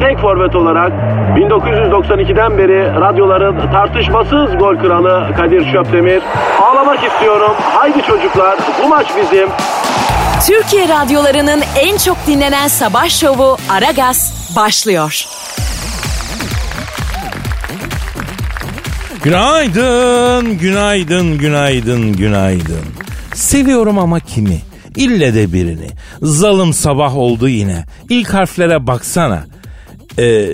[0.00, 0.92] tek forvet olarak
[1.36, 6.22] 1992'den beri radyoların tartışmasız gol kralı Kadir Şöpdemir.
[6.62, 7.52] Ağlamak istiyorum.
[7.60, 9.48] Haydi çocuklar bu maç bizim.
[10.46, 15.26] Türkiye radyolarının en çok dinlenen sabah şovu Aragaz başlıyor.
[19.22, 22.84] Günaydın, günaydın, günaydın, günaydın.
[23.34, 24.58] Seviyorum ama kimi?
[24.96, 25.86] İlle de birini.
[26.22, 27.84] Zalım sabah oldu yine.
[28.08, 29.44] İlk harflere baksana.
[30.18, 30.48] Ee,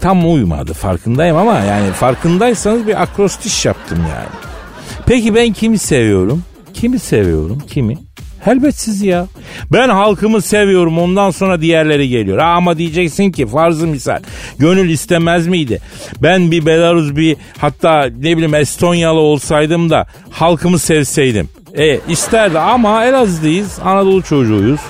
[0.00, 4.28] tam uymadı farkındayım ama yani farkındaysanız bir akrostiş yaptım yani.
[5.06, 6.42] Peki ben kimi seviyorum?
[6.74, 7.62] Kimi seviyorum?
[7.68, 7.98] Kimi?
[8.46, 9.26] Elbet sizi ya.
[9.72, 12.38] Ben halkımı seviyorum ondan sonra diğerleri geliyor.
[12.38, 14.18] Ha, ama diyeceksin ki farzı misal.
[14.58, 15.80] Gönül istemez miydi?
[16.22, 21.48] Ben bir Belarus bir hatta ne bileyim Estonyalı olsaydım da halkımı sevseydim.
[21.78, 24.80] E isterdi ama Elazığ'dayız Anadolu çocuğuyuz.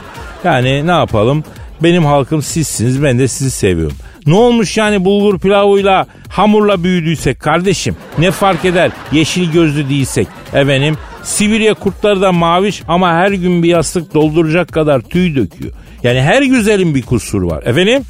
[0.44, 1.44] Yani ne yapalım?
[1.82, 3.96] Benim halkım sizsiniz ben de sizi seviyorum.
[4.26, 7.96] Ne olmuş yani bulgur pilavıyla hamurla büyüdüysek kardeşim?
[8.18, 10.28] Ne fark eder yeşil gözlü değilsek?
[10.54, 15.72] Efendim Sibirya kurtları da maviş ama her gün bir yastık dolduracak kadar tüy döküyor.
[16.02, 17.62] Yani her güzelin bir kusuru var.
[17.66, 18.02] Efendim?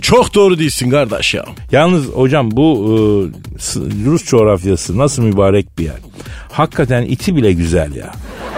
[0.00, 1.44] Çok doğru değilsin kardeş ya.
[1.72, 2.96] Yalnız hocam bu e,
[4.06, 5.98] Rus coğrafyası nasıl mübarek bir yer.
[6.52, 8.12] Hakikaten iti bile güzel ya.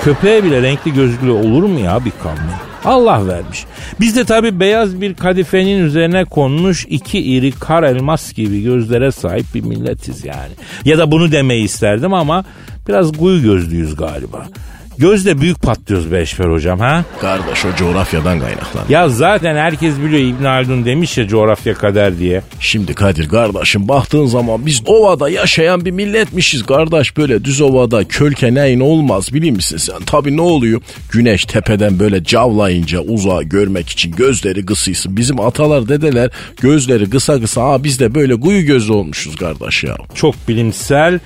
[0.05, 2.74] Köpeğe bile renkli gözlü olur mu ya bir kavmi?
[2.84, 3.65] Allah vermiş.
[4.00, 9.47] Biz de tabi beyaz bir kadifenin üzerine konmuş iki iri kar elmas gibi gözlere sahip
[9.55, 10.53] bir milletiz yani.
[10.84, 12.44] Ya da bunu demeyi isterdim ama
[12.89, 14.47] biraz guyu gözlüyüz galiba.
[14.99, 17.05] Gözde büyük patlıyoruz be Eşfer hocam ha?
[17.21, 18.84] Kardeş o coğrafyadan kaynaklan.
[18.88, 22.43] Ya zaten herkes biliyor İbn Haldun demiş ya coğrafya kader diye.
[22.60, 28.55] Şimdi Kadir kardeşim baktığın zaman biz ovada yaşayan bir milletmişiz kardeş böyle düz ovada kölke
[28.55, 30.00] neyin olmaz biliyor musun sen?
[30.06, 30.81] Tabi ne oluyor?
[31.12, 35.16] Güneş tepeden böyle cavlayınca uzağa görmek için gözleri kısıysın.
[35.16, 36.31] Bizim atalar dedeler
[36.61, 39.97] gözleri kısa kısa ha biz de böyle guyu gözlü olmuşuz kardeş ya.
[40.15, 41.21] Çok bilimsel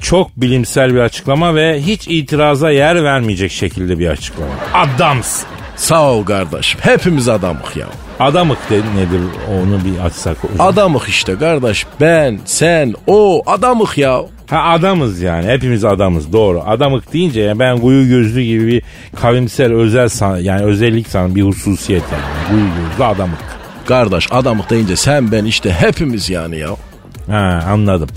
[0.00, 4.52] çok bilimsel bir açıklama ve hiç itiraza yer vermeyecek şekilde bir açıklama.
[4.74, 5.42] Adams.
[5.76, 6.80] Sağ ol kardeşim.
[6.82, 7.86] Hepimiz adamık ya.
[8.20, 9.20] Adamık de nedir
[9.50, 10.36] onu bir açsak.
[10.58, 11.86] Adamık işte kardeş.
[12.00, 14.20] Ben, sen, o adamık ya.
[14.50, 16.62] Ha adamız yani hepimiz adamız doğru.
[16.66, 18.82] Adamık deyince yani ben kuyu gözlü gibi bir
[19.20, 22.48] kavimsel özel san, yani özellik sanırım bir hususiyet yani.
[22.48, 23.38] Kuyu gözlü adamık.
[23.86, 26.70] Kardeş adamık deyince sen ben işte hepimiz yani ya.
[27.30, 28.08] Ha anladım.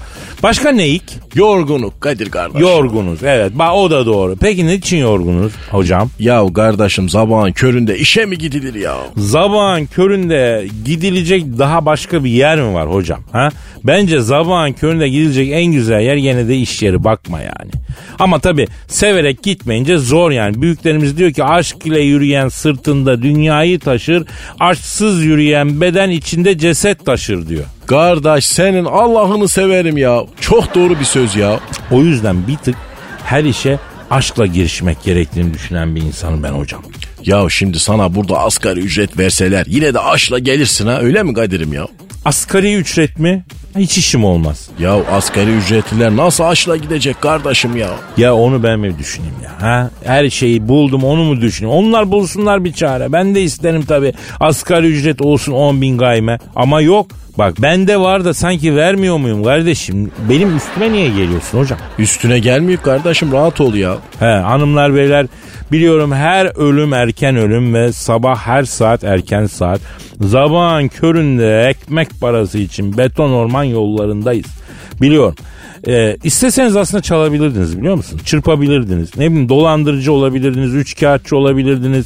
[0.43, 1.03] Başka neyik?
[1.35, 2.61] Yorgunluk Kadir kardeş.
[2.61, 4.35] Yorgunuz evet bak o da doğru.
[4.41, 6.09] Peki ne için yorgunuz hocam?
[6.19, 8.95] Ya kardeşim sabahın köründe işe mi gidilir ya?
[9.17, 13.19] Zabağın köründe gidilecek daha başka bir yer mi var hocam?
[13.31, 13.49] Ha?
[13.83, 17.71] Bence zabağın köründe gidilecek en güzel yer yine de iş yeri bakma yani.
[18.19, 20.61] Ama tabi severek gitmeyince zor yani.
[20.61, 24.23] Büyüklerimiz diyor ki aşk ile yürüyen sırtında dünyayı taşır.
[24.59, 27.65] Aşksız yürüyen beden içinde ceset taşır diyor.
[27.89, 30.23] Kardeş senin Allah'ını severim ya.
[30.41, 31.59] Çok doğru bir söz ya.
[31.91, 32.75] O yüzden bir tık
[33.23, 33.79] her işe
[34.11, 36.81] aşkla girişmek gerektiğini düşünen bir insanım ben hocam.
[37.25, 41.73] Ya şimdi sana burada asgari ücret verseler yine de aşla gelirsin ha öyle mi Kadir'im
[41.73, 41.87] ya?
[42.25, 43.43] Asgari ücret mi?
[43.77, 44.69] Hiç işim olmaz.
[44.79, 47.89] Ya asgari ücretliler nasıl aşla gidecek kardeşim ya?
[48.17, 49.51] Ya onu ben mi düşüneyim ya?
[49.61, 49.91] Ha?
[50.03, 51.77] Her şeyi buldum onu mu düşüneyim?
[51.77, 53.11] Onlar bulsunlar bir çare.
[53.11, 56.39] Ben de isterim tabii asgari ücret olsun 10 bin gayme.
[56.55, 57.07] Ama yok.
[57.39, 60.11] Bak bende var da sanki vermiyor muyum kardeşim?
[60.29, 61.79] Benim üstüme niye geliyorsun hocam?
[61.99, 63.97] Üstüne gelmiyor kardeşim rahat ol ya.
[64.19, 65.27] He hanımlar beyler
[65.71, 69.81] biliyorum her ölüm erken ölüm ve sabah her saat erken saat.
[70.31, 74.47] Sabahın köründe ekmek parası için beton orman yollarındayız.
[75.01, 75.35] Biliyorum.
[75.87, 78.19] Ee, isteseniz aslında çalabilirdiniz biliyor musun?
[78.25, 79.17] Çırpabilirdiniz.
[79.17, 82.05] Ne bileyim dolandırıcı olabilirdiniz, üçkağıtçı olabilirdiniz.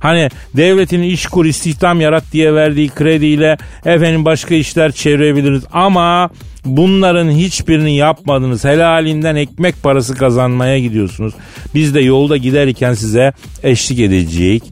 [0.00, 5.64] Hani devletin iş kur istihdam yarat diye verdiği krediyle efendim başka işler çevirebiliriz.
[5.72, 6.30] Ama
[6.64, 8.64] bunların hiçbirini yapmadınız.
[8.64, 11.34] Helalinden ekmek parası kazanmaya gidiyorsunuz.
[11.74, 13.32] Biz de yolda giderken size
[13.62, 14.62] eşlik edeceğiz.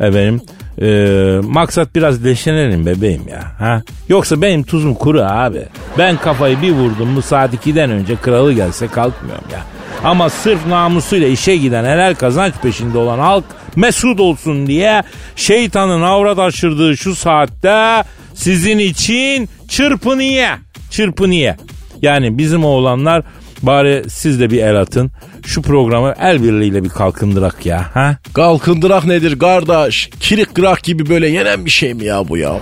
[0.00, 0.40] Efendim
[0.82, 3.42] Ee, maksat biraz leşlenelim bebeğim ya.
[3.58, 3.82] Ha?
[4.08, 5.62] Yoksa benim tuzum kuru abi.
[5.98, 9.60] Ben kafayı bir vurdum mu saat 2'den önce kralı gelse kalkmıyorum ya.
[10.04, 13.44] Ama sırf namusuyla işe giden helal kazanç peşinde olan halk
[13.76, 15.02] mesut olsun diye
[15.36, 18.02] şeytanın avrat aşırdığı şu saatte
[18.34, 20.58] sizin için çırpınıya.
[20.90, 21.56] Çırpınıya.
[22.02, 23.22] Yani bizim oğlanlar
[23.66, 25.10] bari siz de bir el atın.
[25.46, 27.86] Şu programı el birliğiyle bir kalkındırak ya.
[27.94, 28.16] Ha?
[28.34, 30.10] Kalkındırak nedir kardeş?
[30.20, 32.56] Kirik kırak gibi böyle yenen bir şey mi ya bu ya?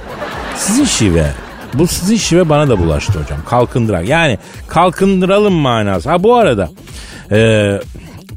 [0.56, 1.26] Sizin şive.
[1.75, 3.38] Bu sizin şive bana da bulaştı hocam.
[3.49, 4.08] Kalkındırak.
[4.08, 4.38] Yani
[4.69, 6.10] kalkındıralım manası.
[6.10, 6.70] Ha bu arada
[7.32, 7.70] e,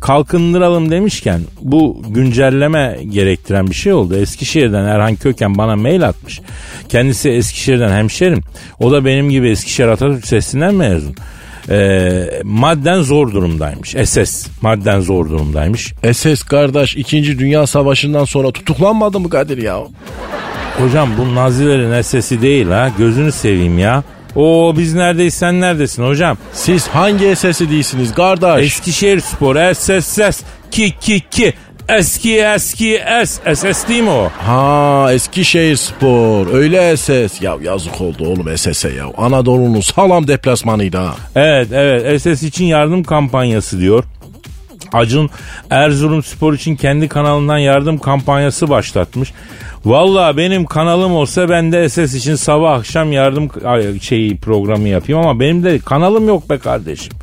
[0.01, 4.15] kalkındıralım demişken bu güncelleme gerektiren bir şey oldu.
[4.15, 6.41] Eskişehir'den Erhan Köken bana mail atmış.
[6.89, 8.41] Kendisi Eskişehir'den hemşerim.
[8.79, 11.15] O da benim gibi Eskişehir Atatürk Sesi'nden mezun.
[11.69, 13.95] E, madden zor durumdaymış.
[14.03, 15.93] SS madden zor durumdaymış.
[16.13, 17.39] SS kardeş 2.
[17.39, 19.79] Dünya Savaşı'ndan sonra tutuklanmadı mı Kadir ya?
[20.79, 22.91] Hocam bu Nazilerin SS'i değil ha.
[22.97, 24.03] Gözünü seveyim ya.
[24.35, 26.37] Oo biz neredeyiz sen neredesin hocam?
[26.53, 28.65] Siz hangi SS'i değilsiniz kardeş?
[28.65, 30.41] Eskişehir Spor SSS
[30.71, 31.53] ki ki ki
[31.89, 34.29] eski eski S SS değil mi o?
[34.37, 37.41] Ha Eskişehir Spor öyle SS.
[37.41, 39.05] Ya yazık oldu oğlum SS'e ya.
[39.17, 41.15] Anadolu'nun sağlam deplasmanıydı ha.
[41.35, 44.03] Evet evet SS için yardım kampanyası diyor.
[44.93, 45.29] Acun
[45.69, 49.33] Erzurum Spor için kendi kanalından yardım kampanyası başlatmış.
[49.85, 53.49] Valla benim kanalım olsa ben de SS için sabah akşam yardım
[54.01, 57.13] şeyi programı yapayım ama benim de kanalım yok be kardeşim.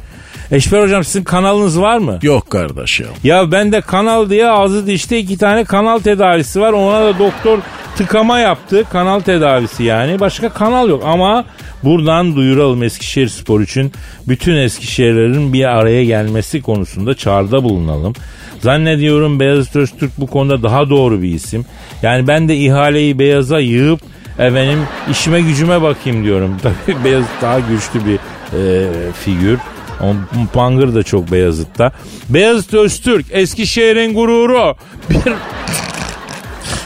[0.52, 2.19] Eşber hocam sizin kanalınız var mı?
[2.22, 3.06] Yok kardeş ya.
[3.25, 6.72] Ya bende kanal diye ağzı dişte iki tane kanal tedavisi var.
[6.72, 7.58] Ona da doktor
[7.96, 8.84] tıkama yaptı.
[8.93, 10.20] Kanal tedavisi yani.
[10.20, 11.44] Başka kanal yok ama
[11.84, 13.93] buradan duyuralım Eskişehir Spor için.
[14.28, 18.12] Bütün Eskişehirlerin bir araya gelmesi konusunda çağrıda bulunalım.
[18.60, 21.64] Zannediyorum Beyazıt Öztürk bu konuda daha doğru bir isim.
[22.02, 24.00] Yani ben de ihaleyi Beyaz'a yığıp
[24.38, 24.78] efendim
[25.10, 26.56] işime gücüme bakayım diyorum.
[26.62, 28.19] Tabii Beyazıt daha güçlü bir
[28.58, 29.58] e, figür.
[30.00, 30.14] O
[30.54, 31.92] Pangır da çok Beyazıt'ta.
[32.28, 34.76] Beyazıt Öztürk Eskişehir'in gururu.
[35.10, 35.32] Bir,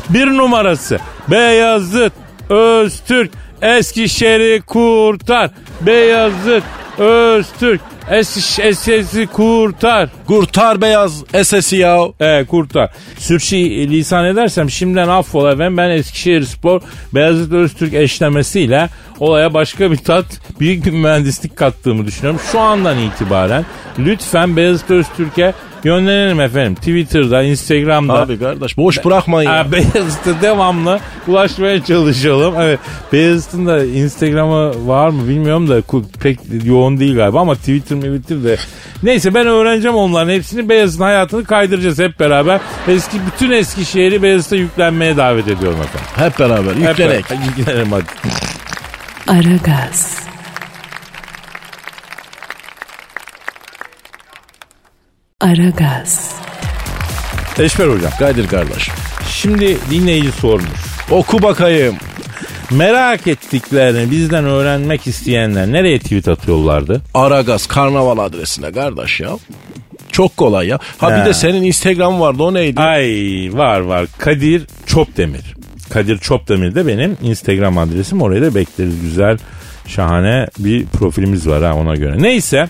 [0.09, 0.99] bir numarası.
[1.29, 2.13] Beyazıt
[2.51, 3.31] Öztürk
[3.63, 5.51] Eskişehir'i kurtar.
[5.81, 6.63] Beyazıt
[6.99, 10.09] Öztürk Eskişehir'i kurtar.
[10.27, 12.05] Kurtar beyaz SS'i ya.
[12.21, 12.91] E kurtar.
[13.19, 15.77] Sürçü lisan edersem şimdiden affola efendim.
[15.77, 16.81] Ben Eskişehir Spor
[17.15, 18.89] Beyazıt Öztürk eşlemesiyle
[19.21, 20.25] olaya başka bir tat,
[20.61, 22.41] büyük bir mühendislik kattığımı düşünüyorum.
[22.53, 23.65] Şu andan itibaren
[23.99, 26.75] lütfen Beyazıt Öztürk'e Gönderelim efendim.
[26.75, 28.13] Twitter'da, Instagram'da.
[28.13, 29.73] Abi kardeş boş bırakmayın ya.
[29.73, 32.55] Beyazıt'a devamlı ulaşmaya çalışalım.
[32.61, 32.81] Evet,
[33.13, 35.83] Beyazıt'ın da Instagram'ı var mı bilmiyorum da
[36.21, 38.57] pek yoğun değil galiba ama Twitter mi de.
[39.03, 40.69] Neyse ben öğreneceğim onların hepsini.
[40.69, 42.61] Beyazıt'ın hayatını kaydıracağız hep beraber.
[42.89, 46.09] Eski bütün eski şehri Beyazıt'a yüklenmeye davet ediyorum efendim.
[46.17, 47.25] Hep beraber yüklenek.
[47.25, 47.45] Hep beraber.
[47.59, 48.05] Yüklenelim hadi.
[49.27, 50.26] Aragaz.
[55.41, 56.35] Aragaz.
[57.59, 58.13] Eşber hocam.
[58.19, 58.89] Kadir kardeş.
[59.31, 60.69] Şimdi dinleyici sormuş.
[61.11, 61.95] Oku bakayım.
[62.71, 67.03] Merak ettiklerini bizden öğrenmek isteyenler nereye tweet atıyorlardı?
[67.15, 69.31] Aragaz karnaval adresine kardeş ya.
[70.13, 70.79] Çok kolay ya.
[70.99, 71.21] Ha He.
[71.21, 72.81] bir de senin Instagram vardı o neydi?
[72.81, 73.07] Ay
[73.53, 74.07] var var.
[74.19, 75.55] Kadir Çopdemir.
[75.91, 78.23] Kadir Çopdemir de benim Instagram adresim.
[78.23, 79.01] Oraya da bekleriz.
[79.01, 79.39] Güzel,
[79.87, 82.23] şahane bir profilimiz var ha ona göre.
[82.23, 82.69] Neyse.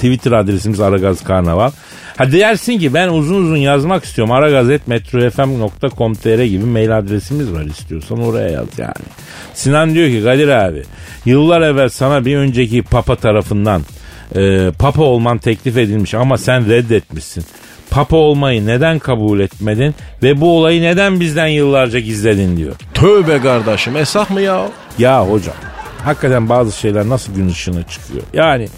[0.00, 1.70] Twitter adresimiz Aragaz Karnaval.
[2.16, 4.32] Ha dersin ki ben uzun uzun yazmak istiyorum.
[4.32, 8.94] aragaz.metrofm.com.tr gibi mail adresimiz var istiyorsan oraya yaz yani.
[9.54, 10.82] Sinan diyor ki Kadir abi
[11.24, 13.82] yıllar evvel sana bir önceki papa tarafından
[14.36, 17.44] e, papa olman teklif edilmiş ama sen reddetmişsin.
[17.90, 22.74] Papa olmayı neden kabul etmedin ve bu olayı neden bizden yıllarca gizledin diyor.
[22.94, 24.68] Tövbe kardeşim esah mı ya?
[24.98, 25.54] Ya hocam
[26.04, 28.22] hakikaten bazı şeyler nasıl gün ışığına çıkıyor.
[28.32, 28.68] Yani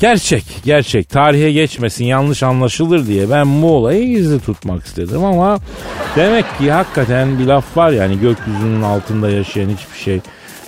[0.00, 1.08] gerçek gerçek.
[1.08, 5.58] Tarihe geçmesin yanlış anlaşılır diye ben bu olayı gizli tutmak istedim ama
[6.16, 10.20] demek ki hakikaten bir laf var yani gökyüzünün altında yaşayan hiçbir şey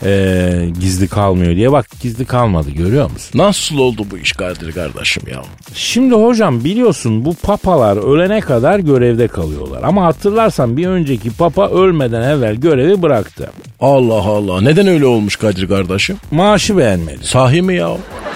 [0.05, 0.51] e,
[0.81, 3.39] gizli kalmıyor diye bak gizli kalmadı görüyor musun?
[3.39, 5.43] Nasıl oldu bu iş Kadir kardeşim ya?
[5.75, 9.83] Şimdi hocam biliyorsun bu papalar ölene kadar görevde kalıyorlar.
[9.83, 13.51] Ama hatırlarsan bir önceki papa ölmeden evvel görevi bıraktı.
[13.81, 16.17] Allah Allah neden öyle olmuş Kadir kardeşim?
[16.31, 17.27] Maaşı beğenmedi.
[17.27, 17.89] Sahi mi ya?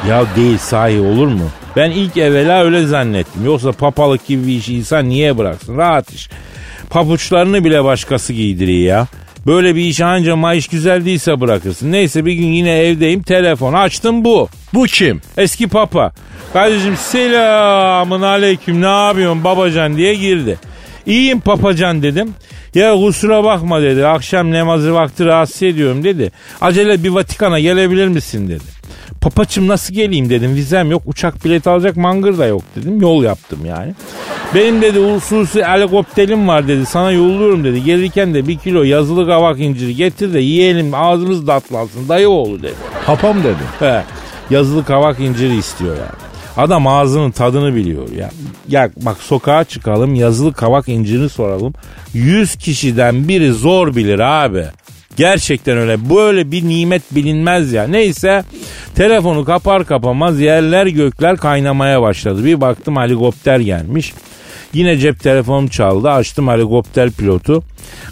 [0.08, 1.44] Ya değil sahi olur mu?
[1.76, 3.44] Ben ilk evvela öyle zannettim.
[3.44, 5.76] Yoksa papalık gibi bir işi insan niye bıraksın?
[5.76, 6.30] Rahat iş.
[6.90, 9.06] Papuçlarını bile başkası giydiriyor ya.
[9.46, 11.92] Böyle bir iş anca maaş güzel değilse bırakırsın.
[11.92, 14.48] Neyse bir gün yine evdeyim telefon açtım bu.
[14.74, 15.20] Bu kim?
[15.36, 16.12] Eski papa.
[16.52, 20.58] Kardeşim selamın aleyküm ne yapıyorsun babacan diye girdi.
[21.06, 22.34] İyiyim papacan dedim.
[22.74, 24.06] Ya kusura bakma dedi.
[24.06, 26.32] Akşam namazı vakti rahatsız ediyorum dedi.
[26.60, 28.64] Acele bir Vatikan'a gelebilir misin dedi.
[29.22, 30.54] Papaçım nasıl geleyim dedim.
[30.54, 31.02] Vizem yok.
[31.06, 33.00] Uçak bileti alacak mangır da yok dedim.
[33.00, 33.94] Yol yaptım yani.
[34.54, 36.86] Benim dedi hususi helikopterim var dedi.
[36.86, 37.84] Sana yolluyorum dedi.
[37.84, 42.74] Gelirken de bir kilo yazılı kavak inciri getir de yiyelim ağzımız tatlansın dayı oğlu dedi.
[43.06, 43.62] Papam dedi.
[43.78, 44.02] He,
[44.50, 46.22] yazılı kavak inciri istiyor yani.
[46.56, 48.30] Adam ağzının tadını biliyor ya.
[48.68, 51.74] Ya bak sokağa çıkalım yazılı kavak incirini soralım.
[52.14, 54.64] 100 kişiden biri zor bilir abi.
[55.16, 56.10] Gerçekten öyle.
[56.10, 57.86] Böyle bir nimet bilinmez ya.
[57.86, 58.44] Neyse
[58.94, 62.44] telefonu kapar kapamaz yerler gökler kaynamaya başladı.
[62.44, 64.12] Bir baktım helikopter gelmiş.
[64.72, 66.10] Yine cep telefonum çaldı.
[66.10, 67.62] Açtım helikopter pilotu.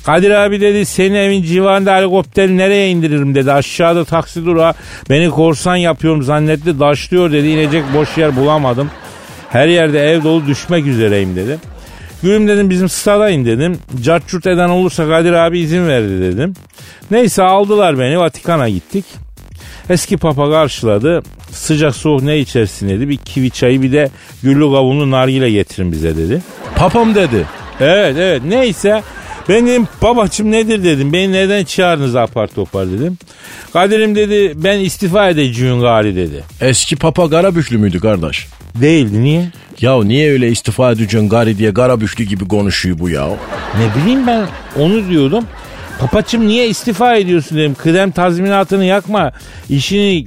[0.04, 3.52] Kadir abi dedi senin evin civarında helikopteri nereye indiririm dedi.
[3.52, 4.74] Aşağıda taksi durağı
[5.10, 6.80] beni korsan yapıyorum zannetti.
[6.80, 7.48] Daşlıyor dedi.
[7.48, 8.90] İnecek boş yer bulamadım.
[9.48, 11.58] Her yerde ev dolu düşmek üzereyim dedi.
[12.22, 13.78] Gülüm dedim bizim stada in dedim.
[14.02, 16.54] Carçurt eden olursa Kadir abi izin verdi dedim.
[17.10, 19.04] Neyse aldılar beni Vatikan'a gittik.
[19.90, 21.22] Eski papa karşıladı.
[21.50, 23.08] Sıcak soğuk ne içersin dedi.
[23.08, 24.10] Bir kivi çayı bir de
[24.42, 26.42] güllü kavunlu nargile getirin bize dedi.
[26.76, 27.46] Papam dedi.
[27.80, 29.02] Evet evet neyse
[29.50, 31.12] ben dedim babacım nedir dedim.
[31.12, 33.18] Beni neden çağırdınız apar topar dedim.
[33.72, 36.44] Kadir'im dedi ben istifa edeceğim gari dedi.
[36.60, 38.46] Eski papa Karabüklü müydü kardeş?
[38.74, 39.48] Değildi niye?
[39.80, 43.28] Ya niye öyle istifa edeceksin gari diye Karabüklü gibi konuşuyor bu ya?
[43.78, 44.46] Ne bileyim ben
[44.78, 45.44] onu diyordum.
[46.00, 47.74] Papaçım niye istifa ediyorsun dedim.
[47.74, 49.32] Kıdem tazminatını yakma.
[49.70, 50.26] İşini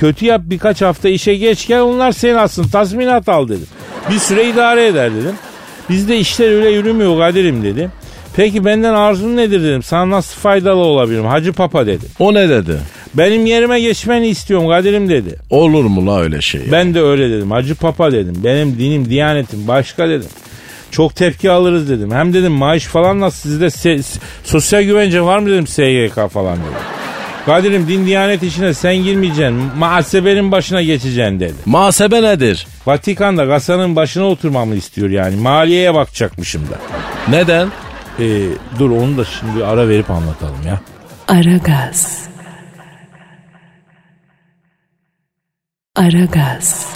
[0.00, 3.66] kötü yap birkaç hafta işe geç gel onlar senin aslında tazminat al dedim.
[4.10, 5.34] Bir süre idare eder dedim.
[5.90, 7.90] Bizde işler öyle yürümüyor Kadir'im dedi.
[8.36, 9.82] Peki benden arzun nedir dedim.
[9.82, 11.24] Sana nasıl faydalı olabilirim?
[11.26, 12.04] Hacı Papa dedi.
[12.18, 12.78] O ne dedi?
[13.14, 15.36] Benim yerime geçmeni istiyorum Kadir'im dedi.
[15.50, 16.60] Olur mu la öyle şey?
[16.60, 16.72] ya?
[16.72, 17.50] Ben de öyle dedim.
[17.50, 18.34] Hacı Papa dedim.
[18.44, 20.28] Benim dinim, diyanetim başka dedim.
[20.90, 22.10] Çok tepki alırız dedim.
[22.10, 26.72] Hem dedim maaş falan nasıl sizde se- sosyal güvence var mı dedim SGK falan dedim.
[27.46, 29.54] Kadir'im din diyanet işine sen girmeyeceksin.
[29.78, 31.54] Muhasebenin başına geçeceksin dedi.
[31.66, 32.66] Muhasebe nedir?
[32.86, 35.36] Vatikan'da kasanın başına oturmamı istiyor yani.
[35.36, 36.78] Maliyeye bakacakmışım da.
[37.36, 37.68] Neden?
[38.20, 40.80] Ee, dur onu da şimdi ara verip anlatalım ya.
[41.28, 42.28] Aragaz.
[45.96, 46.86] Aragaz.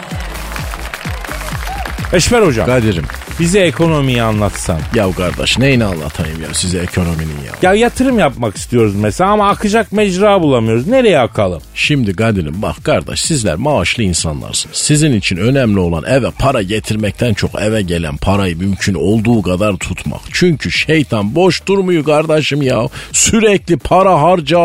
[2.12, 3.04] Eşmer hocam Kadir'im.
[3.40, 4.80] Bize ekonomiyi anlatsan.
[4.95, 7.52] Ya kardeş neyini anlatayım ya size ekonominin ya.
[7.62, 10.87] Ya yatırım yapmak istiyoruz mesela ama akacak mecra bulamıyoruz.
[10.87, 11.62] Nereye akalım?
[11.75, 14.76] Şimdi Kadir'im bak kardeş sizler maaşlı insanlarsınız.
[14.76, 20.21] Sizin için önemli olan eve para getirmekten çok eve gelen parayı mümkün olduğu kadar tutmak.
[20.33, 22.88] Çünkü şeytan boş durmuyor kardeşim ya.
[23.12, 24.59] Sürekli para harca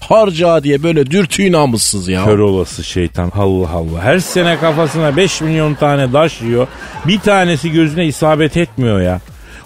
[0.00, 2.24] harca diye böyle dürtüyü namussuz ya.
[2.24, 4.02] Kör olası şeytan Allah Allah.
[4.02, 6.66] Her sene kafasına 5 milyon tane daş yiyor.
[7.06, 9.20] Bir tanesi gözüne isabet etmiyor ya.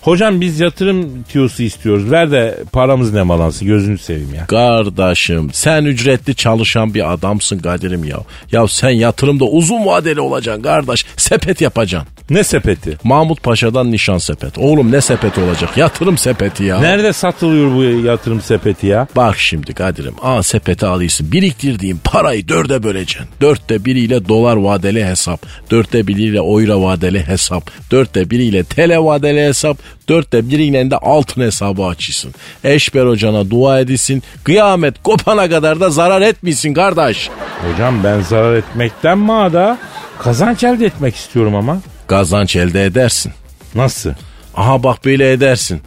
[0.05, 2.11] Hocam biz yatırım tiyosu istiyoruz.
[2.11, 4.47] Ver de paramız ne malansı gözünü seveyim ya.
[4.47, 8.19] Kardeşim sen ücretli çalışan bir adamsın Kadir'im ya.
[8.53, 11.07] Ya sen yatırımda uzun vadeli olacaksın kardeş.
[11.17, 12.15] Sepet yapacaksın.
[12.31, 12.99] Ne sepeti?
[13.05, 14.59] Mahmut Paşa'dan nişan sepet.
[14.59, 15.77] Oğlum ne sepeti olacak?
[15.77, 16.81] Yatırım sepeti ya.
[16.81, 19.07] Nerede satılıyor bu yatırım sepeti ya?
[19.17, 21.33] Bak şimdi Kadir'im A sepeti alıyorsun.
[21.33, 23.27] Biriktirdiğin parayı dörde böleceksin.
[23.41, 25.47] Dörtte biriyle dolar vadeli hesap.
[25.71, 27.71] Dörtte biriyle euro vadeli hesap.
[27.91, 29.79] Dörtte biriyle tele vadeli hesap.
[30.09, 32.33] Dörtte biriyle de altın hesabı açıyorsun.
[32.65, 34.23] Eşber hocana dua edilsin.
[34.45, 37.31] Kıyamet kopana kadar da zarar etmesin kardeş.
[37.73, 39.79] Hocam ben zarar etmekten mi da
[40.19, 41.79] kazanç elde etmek istiyorum ama.
[42.07, 43.33] Kazanç elde edersin.
[43.75, 44.11] Nasıl?
[44.57, 45.81] Aha bak böyle edersin.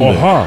[0.00, 0.46] Oha.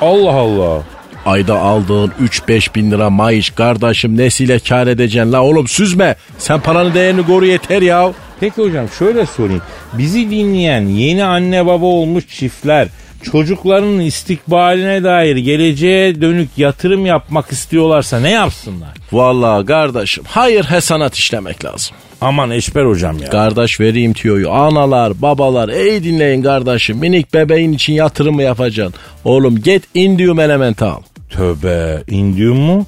[0.00, 0.82] Allah Allah.
[1.26, 6.16] Ayda aldığın 3-5 bin lira maaş kardeşim nesiyle kar edeceksin la oğlum süzme.
[6.38, 8.12] Sen paranın değerini koru yeter ya.
[8.40, 9.62] Peki hocam şöyle sorayım.
[9.92, 12.88] Bizi dinleyen yeni anne baba olmuş çiftler
[13.22, 18.90] çocuklarının istikbaline dair geleceğe dönük yatırım yapmak istiyorlarsa ne yapsınlar?
[19.12, 21.96] Vallahi kardeşim hayır hesanat işlemek lazım.
[22.20, 23.30] Aman Eşber hocam ya.
[23.30, 24.50] Kardeş vereyim tüyoyu.
[24.50, 26.98] Analar, babalar ey dinleyin kardeşim.
[26.98, 28.94] Minik bebeğin için yatırım mı yapacaksın?
[29.24, 31.00] Oğlum get indium element al.
[31.30, 32.86] Tövbe indium mu?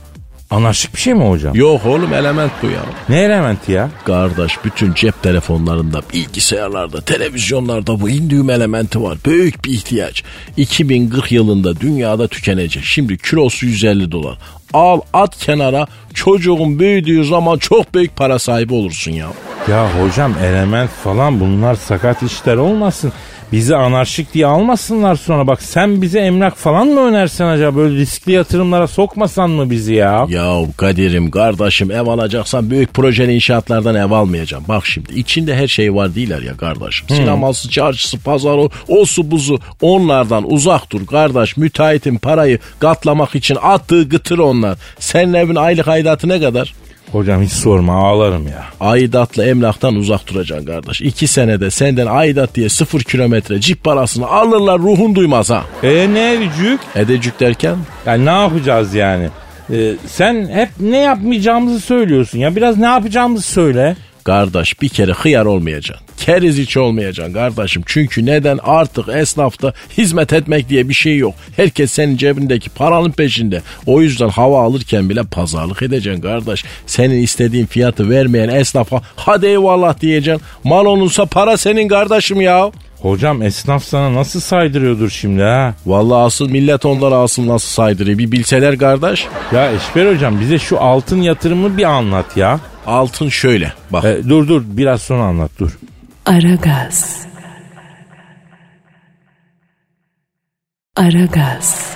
[0.50, 1.54] Anarşik bir şey mi hocam?
[1.54, 2.80] Yok oğlum element bu ya.
[3.08, 3.88] Ne elementi ya?
[4.04, 9.18] Kardeş bütün cep telefonlarında, bilgisayarlarda, televizyonlarda bu indium elementi var.
[9.26, 10.24] Büyük bir ihtiyaç.
[10.56, 12.84] 2040 yılında dünyada tükenecek.
[12.84, 14.38] Şimdi kilosu 150 dolar.
[14.72, 19.26] Al at kenara çocuğun büyüdüğü zaman çok büyük para sahibi olursun ya.
[19.70, 23.12] Ya hocam element falan bunlar sakat işler olmasın.
[23.52, 25.46] Bizi anarşik diye almasınlar sonra.
[25.46, 27.76] Bak sen bize emlak falan mı önersen acaba?
[27.76, 30.26] Böyle riskli yatırımlara sokmasan mı bizi ya?
[30.28, 34.64] Ya Kadir'im kardeşim ev alacaksan büyük projeli inşaatlardan ev almayacağım.
[34.68, 37.08] Bak şimdi içinde her şey var değiller ya kardeşim.
[37.08, 41.56] Sineması, çarşısı, pazarı, o su buzu onlardan uzak dur kardeş.
[41.56, 44.78] Müteahhitin parayı katlamak için attığı gıtır onlar.
[44.98, 46.74] Senin evin aylık aidatı ne kadar?
[47.12, 48.64] Hocam hiç sorma ağlarım ya.
[48.80, 51.00] Aidatla emlaktan uzak duracaksın kardeş.
[51.00, 55.64] İki senede senden aidat diye sıfır kilometre cip parasını alırlar ruhun duymaz ha.
[55.82, 56.80] E ne edecek?
[56.96, 57.76] Edecük derken?
[58.06, 59.28] Yani ne yapacağız yani?
[59.72, 62.56] Ee, sen hep ne yapmayacağımızı söylüyorsun ya.
[62.56, 63.96] Biraz ne yapacağımızı söyle.
[64.24, 66.06] Kardeş bir kere hıyar olmayacaksın.
[66.16, 67.82] Keriz içi olmayacaksın kardeşim.
[67.86, 71.34] Çünkü neden artık esnafta hizmet etmek diye bir şey yok.
[71.56, 73.62] Herkes senin cebindeki paranın peşinde.
[73.86, 76.64] O yüzden hava alırken bile pazarlık edeceksin kardeş.
[76.86, 80.42] Senin istediğin fiyatı vermeyen esnafa hadi eyvallah diyeceksin.
[80.64, 82.70] Mal olursa para senin kardeşim ya.
[83.02, 85.74] Hocam esnaf sana nasıl saydırıyordur şimdi ha?
[85.86, 89.26] Vallahi asıl millet onlara asıl nasıl saydırıyor bir bilseler kardeş.
[89.54, 92.60] Ya Eşber hocam bize şu altın yatırımı bir anlat ya.
[92.90, 94.04] Altın şöyle bak.
[94.04, 95.78] E, dur dur biraz sonra anlat dur.
[96.26, 97.26] Aragaz.
[100.96, 101.94] Aragaz.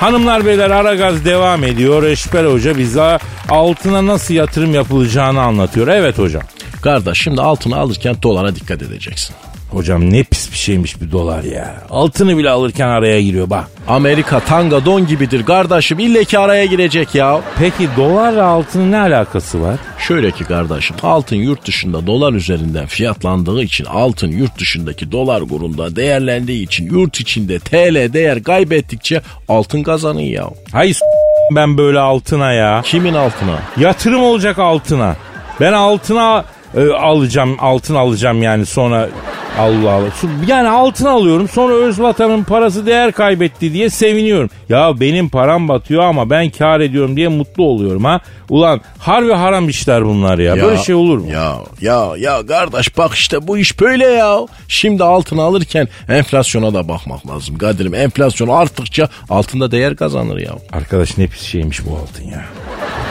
[0.00, 2.02] Hanımlar beyler Aragaz devam ediyor.
[2.02, 5.88] Eşber Hoca bize altına nasıl yatırım yapılacağını anlatıyor.
[5.88, 6.42] Evet hocam.
[6.82, 9.36] Kardeş şimdi altını alırken dolara dikkat edeceksin.
[9.70, 11.74] Hocam ne pis bir şeymiş bir dolar ya.
[11.90, 13.64] Altını bile alırken araya giriyor bak.
[13.88, 17.40] Amerika tanga don gibidir kardeşim ille ki araya girecek ya.
[17.58, 19.76] Peki dolarla altının ne alakası var?
[19.98, 25.96] Şöyle ki kardeşim altın yurt dışında dolar üzerinden fiyatlandığı için altın yurt dışındaki dolar kurunda
[25.96, 30.50] değerlendiği için yurt içinde TL değer kaybettikçe altın kazanıyor ya.
[30.72, 31.04] Hay s-
[31.56, 32.80] ben böyle altına ya.
[32.84, 33.58] Kimin altına?
[33.76, 35.16] Yatırım olacak altına.
[35.60, 36.44] Ben altına
[36.76, 39.08] e, alacağım altın alacağım yani sonra
[39.58, 40.08] Allah Allah.
[40.46, 44.50] Yani altın alıyorum sonra öz vatanın parası değer kaybetti diye seviniyorum.
[44.68, 48.20] Ya benim param batıyor ama ben kar ediyorum diye mutlu oluyorum ha.
[48.48, 50.56] Ulan harbi haram işler bunlar ya.
[50.62, 51.30] Böyle şey olur mu?
[51.30, 54.38] Ya ya ya kardeş bak işte bu iş böyle ya.
[54.68, 57.58] Şimdi altın alırken enflasyona da bakmak lazım.
[57.58, 60.52] Kadir'im enflasyon arttıkça altında değer kazanır ya.
[60.72, 62.44] Arkadaş ne pis şeymiş bu altın ya.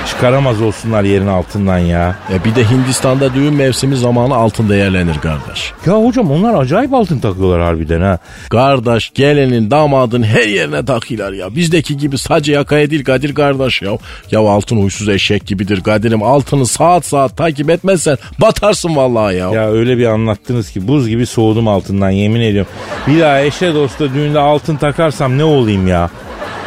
[0.08, 2.16] Çıkaramaz olsunlar yerin altından ya.
[2.34, 5.74] E bir de Hindistan'da düğün mevsimi zamanı altın değerlenir kardeş.
[5.86, 8.18] Ya hocam onlar acayip altın takıyorlar harbiden ha.
[8.50, 11.56] Kardeş gelinin damadın her yerine takıyorlar ya.
[11.56, 13.92] Bizdeki gibi sadece yakaya değil Kadir kardeş ya.
[14.32, 16.24] Ya altın huysuz eşek gibidir Kadir'im.
[16.24, 19.52] Altını saat saat takip etmezsen batarsın vallahi ya.
[19.52, 22.72] Ya öyle bir anlattınız ki buz gibi soğudum altından yemin ediyorum.
[23.08, 26.10] Bir daha eşe dosta düğünde altın takarsam ne olayım ya?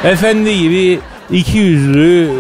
[0.05, 1.01] Efendi gibi
[1.31, 2.31] iki yüzlü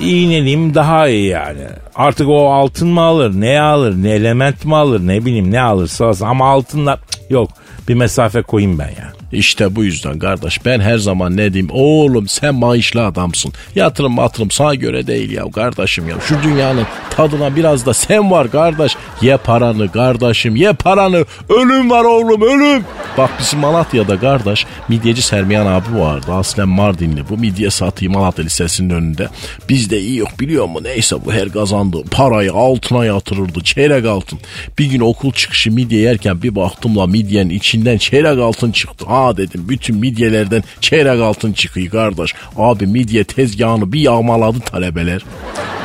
[0.00, 1.62] iğneliyim daha iyi yani.
[1.94, 6.06] Artık o altın mı alır, ne alır, ne element mi alır, ne bileyim ne alırsa
[6.06, 6.26] alsın.
[6.26, 7.50] Ama altınlar cık, yok
[7.88, 9.12] bir mesafe koyayım ben ya.
[9.32, 13.52] İşte bu yüzden kardeş ben her zaman ne diyeyim oğlum sen maaşlı adamsın.
[13.74, 16.16] Yatırım matırım sana göre değil ya kardeşim ya.
[16.28, 18.96] Şu dünyanın tadına biraz da sen var kardeş.
[19.22, 21.24] Ye paranı kardeşim ye paranı.
[21.48, 22.84] Ölüm var oğlum ölüm.
[23.18, 26.32] Bak bizim Malatya'da kardeş midyeci Sermiyan abi vardı.
[26.32, 29.28] Aslen Mardinli bu midye satıyor Malatya Lisesi'nin önünde.
[29.68, 30.84] Bizde iyi yok biliyor musun?
[30.84, 33.60] Neyse bu her kazandığı parayı altına yatırırdı.
[33.64, 34.38] Çeyrek altın.
[34.78, 39.06] Bir gün okul çıkışı midye yerken bir baktım la midyenin içinden çeyrek altın çıktı.
[39.08, 42.34] Ha dedim bütün midyelerden çeyrek altın çıkıyor kardeş.
[42.56, 45.22] Abi midye tezgahını bir yağmaladı talebeler.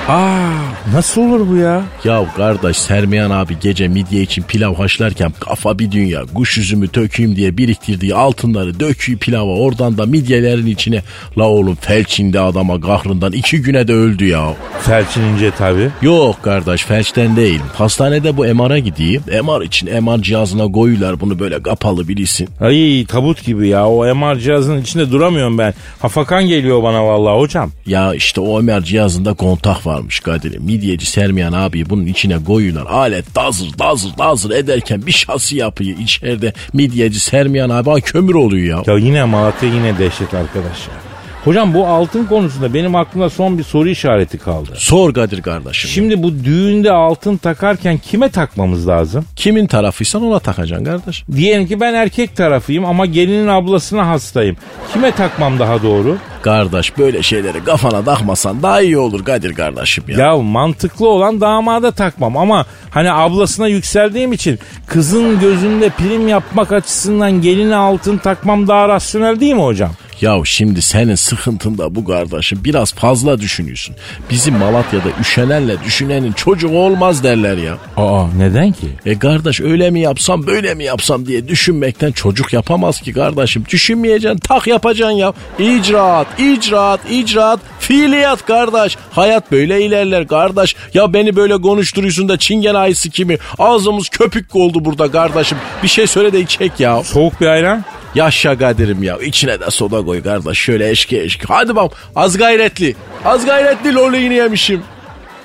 [0.09, 0.49] Aa
[0.93, 1.83] nasıl olur bu ya?
[2.03, 7.35] Ya kardeş Sermiyan abi gece midye için pilav haşlarken kafa bir dünya kuş üzümü tökeyim
[7.35, 11.01] diye biriktirdiği altınları döküyor pilava oradan da midyelerin içine
[11.37, 14.53] la oğlum felçinde adama kahrından iki güne de öldü ya.
[14.81, 15.89] Felçinince tabii.
[16.01, 17.59] Yok kardeş felçten değil.
[17.73, 19.21] Hastanede bu MR'a gideyim.
[19.27, 22.49] MR için MR cihazına koyuyorlar bunu böyle kapalı bilirsin.
[22.61, 25.73] Ay tabut gibi ya o MR cihazının içinde duramıyorum ben.
[25.99, 27.71] Hafakan geliyor bana vallahi hocam.
[27.85, 30.63] Ya işte o MR cihazında kontak varmış Kadir'im.
[30.63, 32.85] Midyeci Sermiyan abi bunun içine koyuyorlar.
[32.85, 35.97] Alet dazır dazır dazır ederken bir şasi yapıyor.
[35.99, 38.93] İçeride midyeci Sermiyan abi kömür oluyor ya.
[38.93, 41.14] Ya yine Malatya yine dehşet arkadaş ya.
[41.45, 44.69] Hocam bu altın konusunda benim aklımda son bir soru işareti kaldı.
[44.75, 45.89] Sor Kadir kardeşim.
[45.89, 49.25] Şimdi bu düğünde altın takarken kime takmamız lazım?
[49.35, 51.23] Kimin tarafıysan ona takacaksın kardeş.
[51.31, 54.57] Diyelim ki ben erkek tarafıyım ama gelinin ablasına hastayım.
[54.93, 56.17] Kime takmam daha doğru?
[56.41, 60.17] Kardeş böyle şeyleri kafana takmasan daha iyi olur Kadir kardeşim ya.
[60.17, 67.31] Ya mantıklı olan damada takmam ama hani ablasına yükseldiğim için kızın gözünde prim yapmak açısından
[67.41, 69.91] geline altın takmam daha rasyonel değil mi hocam?
[70.25, 73.95] Ya şimdi senin sıkıntın da bu kardeşim biraz fazla düşünüyorsun.
[74.29, 77.77] Bizim Malatya'da üşenenle düşünenin çocuğu olmaz derler ya.
[77.97, 78.87] Aa neden ki?
[79.05, 83.63] E kardeş öyle mi yapsam böyle mi yapsam diye düşünmekten çocuk yapamaz ki kardeşim.
[83.71, 85.33] Düşünmeyeceksin tak yapacaksın ya.
[85.59, 88.97] İcraat, icraat, icraat, fiiliyat kardeş.
[89.11, 90.75] Hayat böyle ilerler kardeş.
[90.93, 93.37] Ya beni böyle konuşturuyorsun da çingen ayısı kimi.
[93.59, 95.57] Ağzımız köpük oldu burada kardeşim.
[95.83, 97.03] Bir şey söyle de içek ya.
[97.03, 97.83] Soğuk bir ayran?
[98.15, 99.17] Yaşa Kadir'im ya.
[99.17, 100.57] İçine de soda koy kardeş.
[100.59, 101.45] Şöyle eşki eşki.
[101.47, 102.95] Hadi bak az gayretli.
[103.25, 104.81] Az gayretli lolliğini yemişim.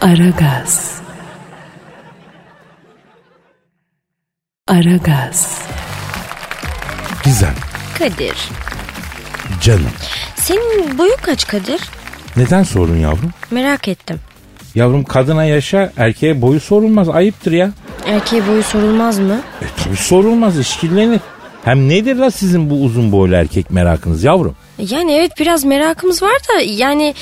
[0.00, 1.00] Aragaz.
[4.68, 5.58] Aragaz.
[7.24, 7.54] Gizem.
[7.98, 8.36] Kadir.
[9.62, 9.90] Canım.
[10.36, 11.80] Senin boyun kaç Kadir?
[12.36, 13.30] Neden sordun yavrum?
[13.50, 14.20] Merak ettim.
[14.74, 17.70] Yavrum kadına yaşa erkeğe boyu sorulmaz ayıptır ya.
[18.06, 19.40] Erkeğe boyu sorulmaz mı?
[19.62, 21.20] E tabi sorulmaz işkillenir.
[21.64, 24.56] Hem nedir la sizin bu uzun boylu erkek merakınız yavrum?
[24.78, 27.14] Yani evet biraz merakımız var da yani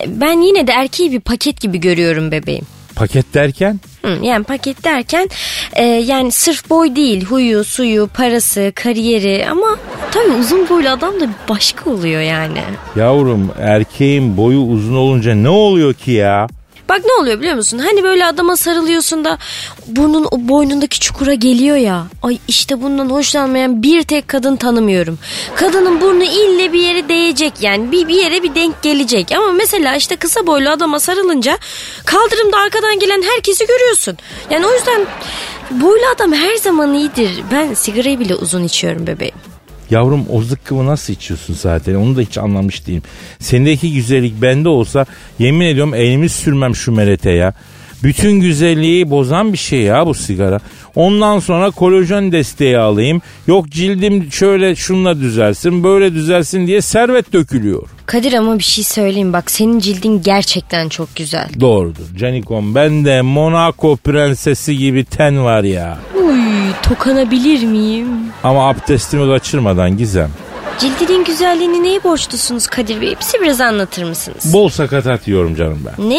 [0.00, 2.64] e, ben yine de erkeği bir paket gibi görüyorum bebeğim.
[2.96, 3.80] Paket derken?
[4.02, 5.28] Hı, yani paket derken
[5.72, 9.76] e, yani sırf boy değil huyu, suyu, parası, kariyeri ama
[10.10, 12.60] tabii uzun boylu adam da başka oluyor yani.
[12.96, 16.46] Yavrum erkeğin boyu uzun olunca ne oluyor ki ya?
[16.88, 17.78] Bak ne oluyor biliyor musun?
[17.78, 19.38] Hani böyle adama sarılıyorsun da
[19.86, 22.06] burnun o boynundaki çukura geliyor ya.
[22.22, 25.18] Ay işte bundan hoşlanmayan bir tek kadın tanımıyorum.
[25.56, 29.32] Kadının burnu ille bir yere değecek yani bir, bir yere bir denk gelecek.
[29.32, 31.58] Ama mesela işte kısa boylu adama sarılınca
[32.06, 34.18] kaldırımda arkadan gelen herkesi görüyorsun.
[34.50, 35.06] Yani o yüzden
[35.70, 37.30] boylu adam her zaman iyidir.
[37.52, 39.55] Ben sigarayı bile uzun içiyorum bebeğim.
[39.90, 43.02] Yavrum o zıkkımı nasıl içiyorsun zaten onu da hiç anlamış değilim.
[43.38, 45.06] Sendeki güzellik bende olsa
[45.38, 47.52] yemin ediyorum elimi sürmem şu merete ya.
[48.02, 50.60] Bütün güzelliği bozan bir şey ya bu sigara.
[50.94, 53.22] Ondan sonra kolajen desteği alayım.
[53.46, 57.88] Yok cildim şöyle şunla düzelsin böyle düzelsin diye servet dökülüyor.
[58.06, 61.48] Kadir ama bir şey söyleyeyim bak senin cildin gerçekten çok güzel.
[61.60, 65.98] Doğrudur Canikom ben de Monaco prensesi gibi ten var ya.
[66.14, 68.08] Uy tokanabilir miyim?
[68.44, 70.30] Ama abdestimi kaçırmadan Gizem.
[70.78, 73.14] Cildinin güzelliğini neye borçlusunuz Kadir Bey?
[73.20, 74.52] Bize biraz anlatır mısınız?
[74.52, 76.10] Bol sakatat yiyorum canım ben.
[76.10, 76.18] ne?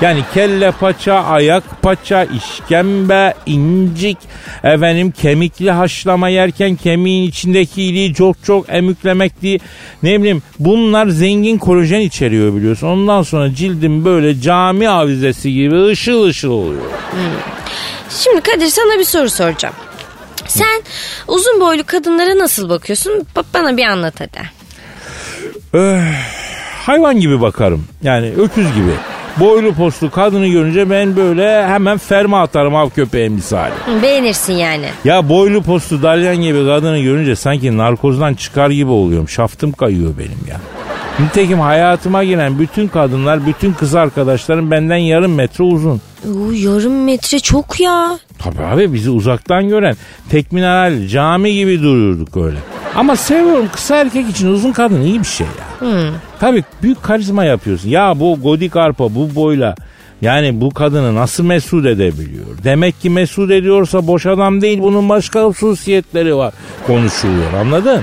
[0.00, 4.18] Yani kelle paça, ayak paça, işkembe, incik,
[4.64, 9.58] efendim kemikli haşlama yerken kemiğin içindeki iliği çok çok emüklemek diye
[10.02, 12.86] ne bileyim bunlar zengin kolajen içeriyor biliyorsun.
[12.86, 16.82] Ondan sonra cildim böyle cami avizesi gibi ışıl ışıl oluyor.
[18.10, 19.74] Şimdi Kadir sana bir soru soracağım.
[20.46, 20.82] Sen
[21.28, 23.26] uzun boylu kadınlara nasıl bakıyorsun?
[23.36, 24.50] Ba- Bana bir anlat hadi.
[26.86, 27.84] Hayvan gibi bakarım.
[28.02, 28.90] Yani öküz gibi.
[29.36, 33.72] Boylu postlu kadını görünce ben böyle hemen ferma atarım av köpeği misali.
[34.02, 34.86] Beğenirsin yani.
[35.04, 39.28] Ya boylu postlu dalyan gibi kadını görünce sanki narkozdan çıkar gibi oluyorum.
[39.28, 40.60] Şaftım kayıyor benim ya.
[41.20, 46.00] Nitekim hayatıma giren bütün kadınlar, bütün kız arkadaşlarım benden yarım metre uzun.
[46.28, 48.18] Oo, yarım metre çok ya.
[48.38, 49.96] Tabii abi bizi uzaktan gören
[50.30, 52.58] tekminal cami gibi dururduk öyle.
[52.94, 55.88] Ama seviyorum kısa erkek için uzun kadın iyi bir şey ya.
[56.40, 57.88] Tabii büyük karizma yapıyorsun.
[57.88, 59.74] Ya bu Godik Arpa bu boyla
[60.22, 62.46] yani bu kadını nasıl mesut edebiliyor?
[62.64, 66.52] Demek ki mesut ediyorsa boş adam değil bunun başka hususiyetleri var
[66.86, 68.00] konuşuluyor anladın?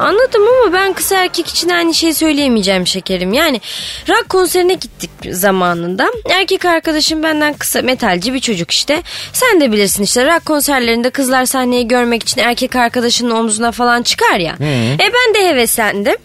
[0.00, 3.32] Anladım ama ben kısa erkek için aynı şeyi söyleyemeyeceğim şekerim.
[3.32, 3.60] Yani
[4.08, 6.10] rock konserine gittik zamanında.
[6.30, 9.02] Erkek arkadaşım benden kısa metalci bir çocuk işte.
[9.32, 14.38] Sen de bilirsin işte rock konserlerinde kızlar sahneyi görmek için erkek arkadaşının omzuna falan çıkar
[14.38, 14.56] ya.
[14.94, 16.16] E ben de heveslendim.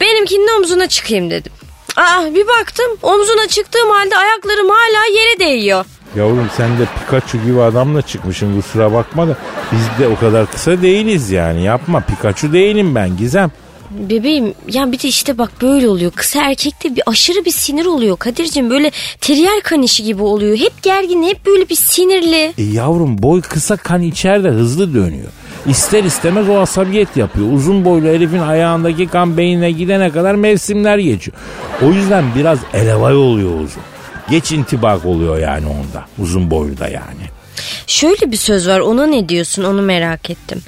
[0.00, 1.52] Benimkinin omzuna çıkayım dedim.
[1.96, 5.84] Aa bir baktım omzuna çıktığım halde ayaklarım hala yere değiyor.
[6.16, 9.36] Yavrum sen de Pikachu gibi adamla çıkmışsın kusura bakma da
[9.72, 13.50] biz de o kadar kısa değiliz yani yapma Pikachu değilim ben Gizem.
[13.90, 16.12] Bebeğim ya bir de işte bak böyle oluyor.
[16.12, 18.70] Kısa erkekte bir aşırı bir sinir oluyor Kadir'cim.
[18.70, 20.56] Böyle terrier kanişi gibi oluyor.
[20.56, 22.52] Hep gergin hep böyle bir sinirli.
[22.58, 25.28] E yavrum boy kısa kan içeride hızlı dönüyor.
[25.66, 27.52] İster istemez o asabiyet yapıyor.
[27.52, 31.36] Uzun boylu herifin ayağındaki kan beynine gidene kadar mevsimler geçiyor.
[31.82, 33.82] O yüzden biraz elevay oluyor uzun.
[34.30, 36.04] Geç intibak oluyor yani onda.
[36.18, 37.24] Uzun boylu da yani.
[37.86, 40.62] Şöyle bir söz var ona ne diyorsun onu merak ettim.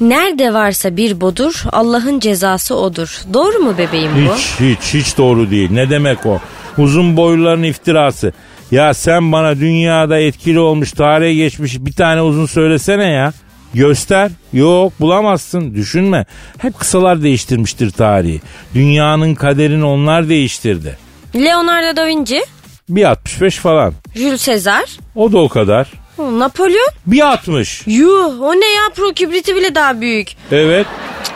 [0.00, 3.20] Nerede varsa bir bodur Allah'ın cezası odur.
[3.34, 4.34] Doğru mu bebeğim bu?
[4.34, 5.70] Hiç hiç hiç doğru değil.
[5.70, 6.38] Ne demek o?
[6.78, 8.32] Uzun boyluların iftirası.
[8.70, 13.32] Ya sen bana dünyada etkili olmuş, tarihe geçmiş bir tane uzun söylesene ya.
[13.74, 14.30] Göster.
[14.52, 15.74] Yok bulamazsın.
[15.74, 16.26] Düşünme.
[16.58, 18.40] Hep kısalar değiştirmiştir tarihi.
[18.74, 20.98] Dünyanın kaderini onlar değiştirdi.
[21.34, 22.40] Leonardo da Vinci,
[22.88, 23.94] Bir 65 falan.
[24.14, 25.88] Jules Caesar, O da o kadar.
[26.18, 26.88] Napolyon.
[27.06, 27.82] Bir 60.
[27.86, 30.28] Yuh o ne ya pro kibriti bile daha büyük.
[30.52, 30.86] Evet.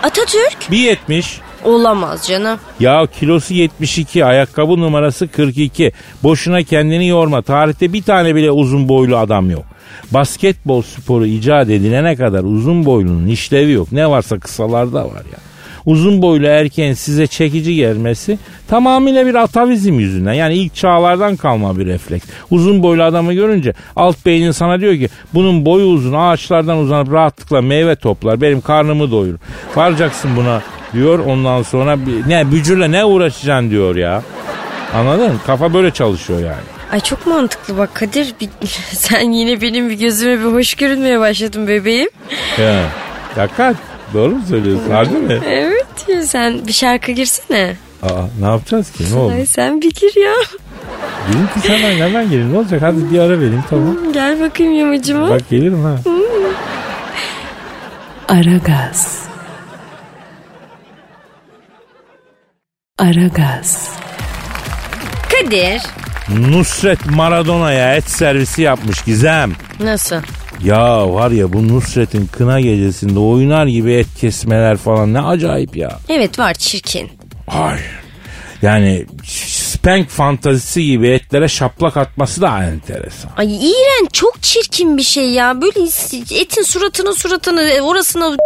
[0.02, 0.70] Atatürk.
[0.70, 1.40] Bir 70.
[1.64, 2.58] Olamaz canım.
[2.80, 5.92] Ya kilosu 72, ayakkabı numarası 42.
[6.22, 7.42] Boşuna kendini yorma.
[7.42, 9.64] Tarihte bir tane bile uzun boylu adam yok.
[10.10, 13.92] Basketbol sporu icat edilene kadar uzun boylunun işlevi yok.
[13.92, 15.38] Ne varsa kısalarda var ya.
[15.86, 20.32] Uzun boylu erkeğin size çekici gelmesi tamamıyla bir atavizm yüzünden.
[20.32, 22.24] Yani ilk çağlardan kalma bir refleks.
[22.50, 27.62] Uzun boylu adamı görünce alt beynin sana diyor ki bunun boyu uzun ağaçlardan uzanıp rahatlıkla
[27.62, 28.40] meyve toplar.
[28.40, 29.38] Benim karnımı doyurur.
[29.76, 34.22] Varacaksın buna diyor ondan sonra ne bücürle ne uğraşacaksın diyor ya.
[34.94, 35.38] Anladın mı?
[35.46, 36.62] Kafa böyle çalışıyor yani.
[36.92, 38.34] Ay çok mantıklı bak Kadir.
[38.40, 38.48] Bir,
[38.92, 42.08] sen yine benim bir gözüme bir hoş görünmeye başladın bebeğim.
[42.58, 42.82] Ya.
[43.36, 43.76] Yakat.
[44.14, 44.90] Doğru mu söylüyorsun?
[44.90, 45.40] Harbi mi?
[45.46, 47.76] Evet ya sen bir şarkı girsene.
[48.02, 48.08] Aa,
[48.40, 49.04] ne yapacağız ki?
[49.12, 49.32] Ne oldu?
[49.34, 50.32] Ay sen bir gir ya.
[51.28, 52.52] Dedim ki sen nereden gelin?
[52.54, 52.82] Ne olacak?
[52.82, 53.96] Hadi bir ara vereyim tamam.
[54.12, 55.30] Gel bakayım yamacıma.
[55.30, 55.96] Bak gelirim ha.
[58.28, 59.22] Aragaz.
[62.98, 63.90] Aragaz.
[65.32, 65.82] Kadir.
[66.50, 69.52] Nusret Maradona'ya et servisi yapmış Gizem.
[69.80, 70.16] Nasıl?
[70.64, 75.98] Ya var ya bu Nusret'in kına gecesinde oynar gibi et kesmeler falan ne acayip ya.
[76.08, 77.10] Evet var çirkin.
[77.48, 77.78] Ay.
[78.62, 83.30] Yani spank fantazisi gibi etlere şaplak atması da enteresan.
[83.36, 85.60] Ay iğrenç çok çirkin bir şey ya.
[85.60, 85.80] Böyle
[86.40, 88.36] etin suratını suratını orasına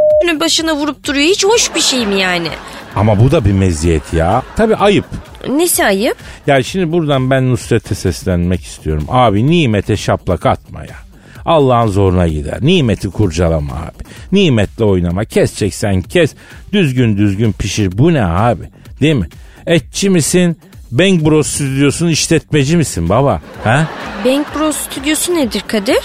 [0.41, 1.29] başına vurup duruyor.
[1.29, 2.49] Hiç hoş bir şey mi yani?
[2.97, 4.43] Ama bu da bir meziyet ya.
[4.57, 5.05] Tabi ayıp.
[5.49, 6.17] Nesi ayıp?
[6.47, 9.05] Ya şimdi buradan ben Nusret'e seslenmek istiyorum.
[9.09, 11.06] Abi nimete şaplak atma ya.
[11.47, 12.59] Allah'ın zoruna gider.
[12.63, 14.05] Nimeti kurcalama abi.
[14.33, 15.25] Nimetle oynama.
[15.25, 16.35] Keseceksen kes.
[16.73, 17.99] Düzgün düzgün pişir.
[17.99, 18.63] Bu ne abi?
[19.01, 19.29] Değil mi?
[19.67, 20.57] Etçi misin?
[20.91, 23.41] Bang Bros stüdyosunun işletmeci misin baba?
[23.65, 23.87] Ha?
[24.25, 25.99] Bank Bros stüdyosu nedir Kadir?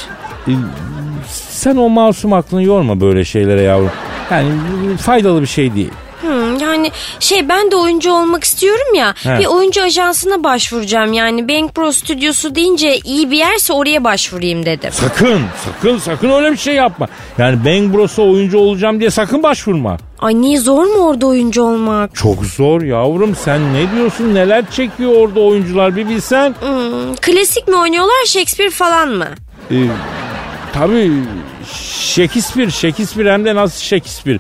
[0.47, 0.51] E,
[1.49, 3.91] Sen o masum aklını yorma böyle şeylere yavrum.
[4.31, 4.49] Yani
[4.97, 5.91] faydalı bir şey değil.
[6.21, 9.13] Hmm, yani şey ben de oyuncu olmak istiyorum ya.
[9.23, 9.39] He.
[9.39, 11.13] Bir oyuncu ajansına başvuracağım.
[11.13, 14.91] Yani Bank Bros stüdyosu deyince iyi bir yerse oraya başvurayım dedim.
[14.91, 17.07] Sakın, sakın, sakın öyle bir şey yapma.
[17.37, 19.97] Yani Bang Bros'a oyuncu olacağım diye sakın başvurma.
[20.19, 22.15] Ay niye zor mu orada oyuncu olmak?
[22.15, 26.55] Çok zor yavrum sen ne diyorsun neler çekiyor orada oyuncular bir bilsen.
[26.59, 29.27] Hmm, klasik mi oynuyorlar Shakespeare falan mı?
[29.71, 29.75] Ee,
[30.73, 31.11] tabii
[32.15, 34.39] Shakespeare, Shakespeare hem de nasıl Shakespeare.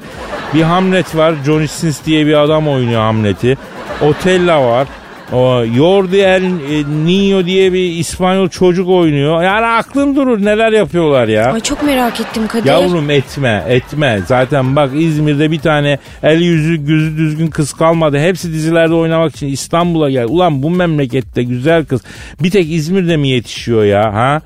[0.53, 3.57] Bir Hamlet var, Johnny Sins diye bir adam oynuyor Hamlet'i.
[4.01, 4.87] Otella var.
[5.33, 9.43] O Jordi El e, Niño diye bir İspanyol çocuk oynuyor.
[9.43, 11.53] Yani aklın durur neler yapıyorlar ya.
[11.53, 12.69] Ay çok merak ettim Kadir.
[12.69, 14.19] Yavrum etme etme.
[14.27, 18.19] Zaten bak İzmir'de bir tane el yüzü gözü düzgün kız kalmadı.
[18.19, 20.25] Hepsi dizilerde oynamak için İstanbul'a gel.
[20.29, 22.01] Ulan bu memlekette güzel kız
[22.43, 24.41] bir tek İzmir'de mi yetişiyor ya ha?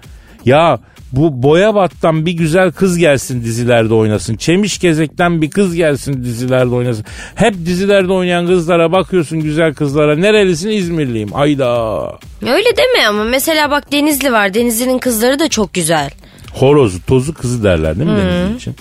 [0.45, 0.80] Ya
[1.12, 4.36] bu Boyabat'tan bir güzel kız gelsin dizilerde oynasın.
[4.36, 7.06] Çemiş Gezek'ten bir kız gelsin dizilerde oynasın.
[7.36, 10.15] Hep dizilerde oynayan kızlara bakıyorsun güzel kızlara.
[10.15, 11.30] Nerelisin İzmirliyim.
[11.34, 12.02] Ayda.
[12.41, 14.54] Öyle deme ama mesela bak Denizli var.
[14.54, 16.12] Denizli'nin kızları da çok güzel.
[16.54, 18.76] Horozu, tozu kızı derler değil mi Denizli için?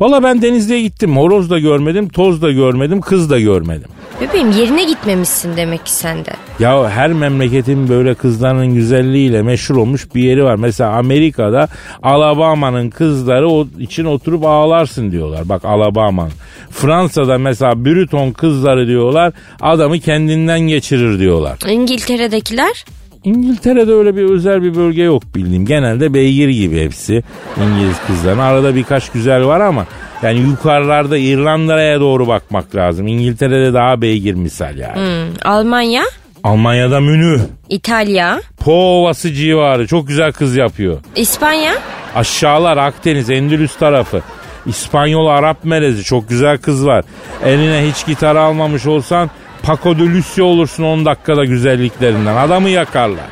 [0.00, 1.16] Valla ben Denizli'ye gittim.
[1.16, 3.88] Horoz da görmedim, toz da görmedim, kız da görmedim.
[4.20, 6.30] Bebeğim yerine gitmemişsin demek ki sen de.
[6.58, 10.54] Ya her memleketin böyle kızlarının güzelliğiyle meşhur olmuş bir yeri var.
[10.54, 11.68] Mesela Amerika'da
[12.02, 15.48] Alabama'nın kızları o için oturup ağlarsın diyorlar.
[15.48, 16.32] Bak Alabama'nın.
[16.70, 21.58] Fransa'da mesela Brüton kızları diyorlar adamı kendinden geçirir diyorlar.
[21.68, 22.84] İngiltere'dekiler?
[23.24, 25.66] İngiltere'de öyle bir özel bir bölge yok bildiğim.
[25.66, 27.22] Genelde beygir gibi hepsi
[27.56, 28.38] İngiliz kızların.
[28.38, 29.86] Arada birkaç güzel var ama
[30.22, 33.06] yani yukarılarda İrlanda'ya doğru bakmak lazım.
[33.06, 34.94] İngiltere'de daha beygir misal yani.
[34.94, 36.02] Hmm, Almanya?
[36.44, 37.40] Almanya'da Münü.
[37.68, 38.40] İtalya?
[38.64, 40.98] Po Ovası civarı çok güzel kız yapıyor.
[41.16, 41.72] İspanya?
[42.14, 44.20] Aşağılar Akdeniz, Endülüs tarafı.
[44.66, 47.04] İspanyol Arap melezi çok güzel kız var.
[47.44, 49.30] Eline hiç gitar almamış olsan
[49.70, 52.36] Paco de Lucio olursun 10 dakikada güzelliklerinden.
[52.36, 53.24] Adamı yakarlar.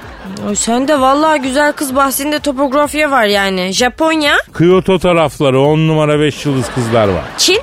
[0.49, 3.71] Ay sen de vallahi güzel kız bahsinde topografya var yani.
[3.73, 4.35] Japonya?
[4.59, 7.25] Kyoto tarafları 10 numara 5 yıldız kızlar var.
[7.39, 7.59] Çin?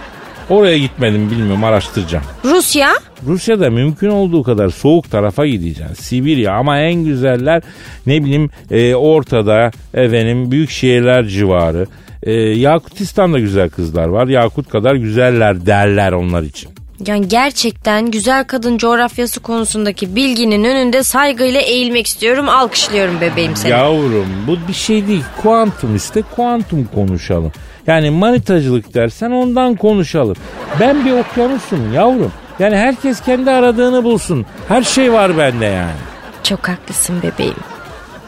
[0.50, 2.24] Oraya gitmedim bilmiyorum araştıracağım.
[2.46, 2.90] Rusya?
[3.28, 5.94] Rusya'da mümkün olduğu kadar soğuk tarafa gideceksin.
[5.94, 7.62] Sibirya ama en güzeller
[8.06, 11.88] ne bileyim e, ortada efendim büyük şehirler civarı.
[12.24, 14.28] E, Yakutistan'da güzel kızlar var.
[14.28, 16.85] Yakut kadar güzeller derler onlar için.
[17.00, 22.50] Yani gerçekten güzel kadın coğrafyası konusundaki bilginin önünde saygıyla eğilmek istiyorum.
[22.50, 23.72] Alkışlıyorum bebeğim seni.
[23.72, 25.24] Yavrum bu bir şey değil.
[25.42, 27.52] Kuantum iste kuantum konuşalım.
[27.88, 30.36] Yani manitacılık dersen ondan konuşalım.
[30.80, 32.32] Ben bir okyanusum yavrum.
[32.60, 34.46] Yani herkes kendi aradığını bulsun.
[34.68, 36.00] Her şey var bende yani.
[36.44, 37.56] Çok haklısın bebeğim.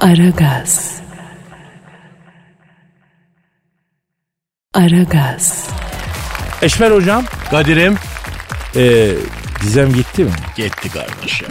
[0.02, 1.02] Aragaz.
[4.74, 5.70] Aragaz.
[6.62, 7.96] Eşmer hocam Kadir'im
[8.78, 9.12] e,
[9.62, 10.32] Gizem gitti mi?
[10.56, 11.48] Gitti kardeş ya.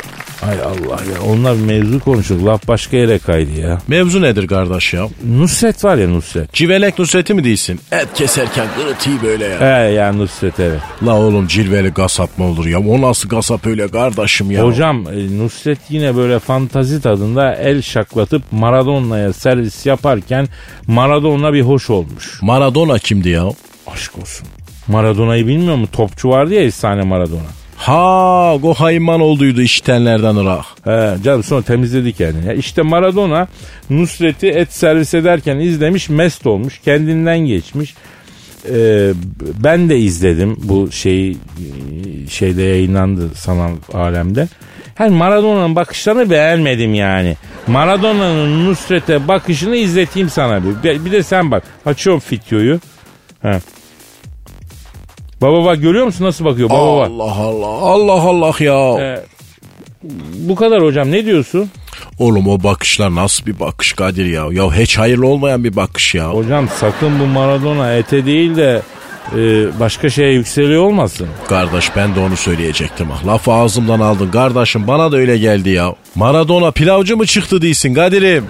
[0.49, 2.41] Ay Allah ya onlar mevzu konuşuyor.
[2.41, 3.79] Laf başka yere kaydı ya.
[3.89, 5.09] Mevzu nedir kardeş ya?
[5.27, 6.53] Nusret var ya Nusret.
[6.53, 7.81] Civelek Nusret'i mi değilsin?
[7.93, 9.61] Et keserken gırıtıyı böyle ya.
[9.61, 10.81] He ya Nusret evet.
[11.07, 12.81] La oğlum cilveli gasap mı olur ya?
[12.81, 14.65] O nasıl gasap öyle kardeşim ya?
[14.65, 20.49] Hocam e, Nusret yine böyle fantazi tadında el şaklatıp Maradona'ya servis yaparken
[20.87, 22.39] Maradona bir hoş olmuş.
[22.43, 23.45] Maradona kimdi ya?
[23.87, 24.47] Aşk olsun.
[24.89, 25.87] Maradona'yı bilmiyor mu?
[25.93, 27.49] Topçu vardı ya efsane Maradona.
[27.77, 30.65] Ha Gohayman olduydu işitenlerden Irak.
[30.85, 32.47] He, canım sonra temizledik yani.
[32.47, 33.49] Ya işte Maradona
[33.91, 36.81] Nusret'i et servis ederken izlemiş mest olmuş.
[36.85, 37.95] Kendinden geçmiş.
[38.71, 39.13] Ee,
[39.65, 41.37] ben de izledim bu şeyi
[42.31, 44.49] şeyde yayınlandı sanal alemde.
[44.95, 47.37] Her Maradona'nın bakışlarını beğenmedim yani.
[47.67, 51.05] Maradona'nın Nusret'e bakışını izleteyim sana bir.
[51.05, 51.63] Bir de sen bak.
[51.87, 52.81] Açıyorum videoyu.
[53.43, 53.61] He.
[55.43, 56.71] Baba bak görüyor musun nasıl bakıyor?
[56.71, 57.11] Baba bak.
[57.11, 59.01] Allah Allah Allah Allah ya.
[59.01, 59.21] Ee,
[60.35, 61.71] bu kadar hocam ne diyorsun?
[62.19, 64.45] Oğlum o bakışlar nasıl bir bakış Kadir ya?
[64.53, 66.31] Ya hiç hayırlı olmayan bir bakış ya.
[66.31, 68.83] Hocam sakın bu Maradona ete değil de
[69.37, 69.41] e,
[69.81, 71.29] başka şeye yükseliyor olmasın.
[71.49, 73.09] Kardeş ben de onu söyleyecektim.
[73.13, 73.27] ah.
[73.27, 74.31] Lafı ağzımdan aldın.
[74.31, 75.95] Kardeşim bana da öyle geldi ya.
[76.15, 78.45] Maradona pilavcı mı çıktı değilsin Kadir'im?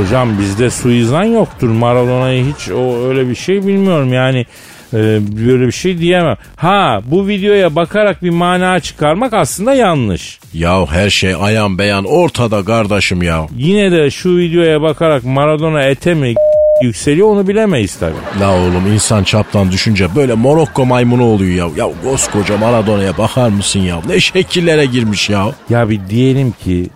[0.00, 1.68] Hocam bizde suizan yoktur.
[1.68, 4.46] Maradona'yı hiç o öyle bir şey bilmiyorum yani.
[4.92, 4.98] E,
[5.46, 6.36] böyle bir şey diyemem.
[6.56, 10.38] Ha bu videoya bakarak bir mana çıkarmak aslında yanlış.
[10.54, 13.46] Ya her şey ayan beyan ortada kardeşim ya.
[13.56, 16.34] Yine de şu videoya bakarak Maradona ete mi
[16.82, 18.40] yükseliyor onu bilemeyiz tabii.
[18.40, 21.84] La oğlum insan çaptan düşünce böyle Morokko maymunu oluyor ya.
[21.84, 24.00] Ya koskoca Maradona'ya bakar mısın ya?
[24.08, 25.46] Ne şekillere girmiş ya.
[25.70, 26.90] Ya bir diyelim ki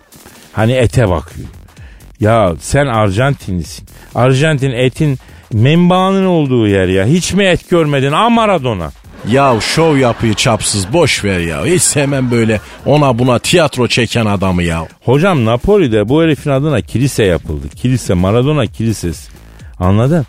[0.52, 1.48] hani ete bakıyor.
[2.20, 3.88] Ya sen Arjantinlisin.
[4.14, 5.18] Arjantin etin
[5.52, 7.06] menbaanın olduğu yer ya.
[7.06, 8.12] Hiç mi et görmedin?
[8.12, 8.90] A Maradona.
[9.28, 11.64] Ya şov yapıyı çapsız boş ver ya.
[11.64, 14.86] Hiç sevmem böyle ona buna tiyatro çeken adamı ya.
[15.04, 17.68] Hocam Napoli'de bu herifin adına kilise yapıldı.
[17.68, 19.30] Kilise Maradona kilisesi.
[19.78, 20.26] Anladın?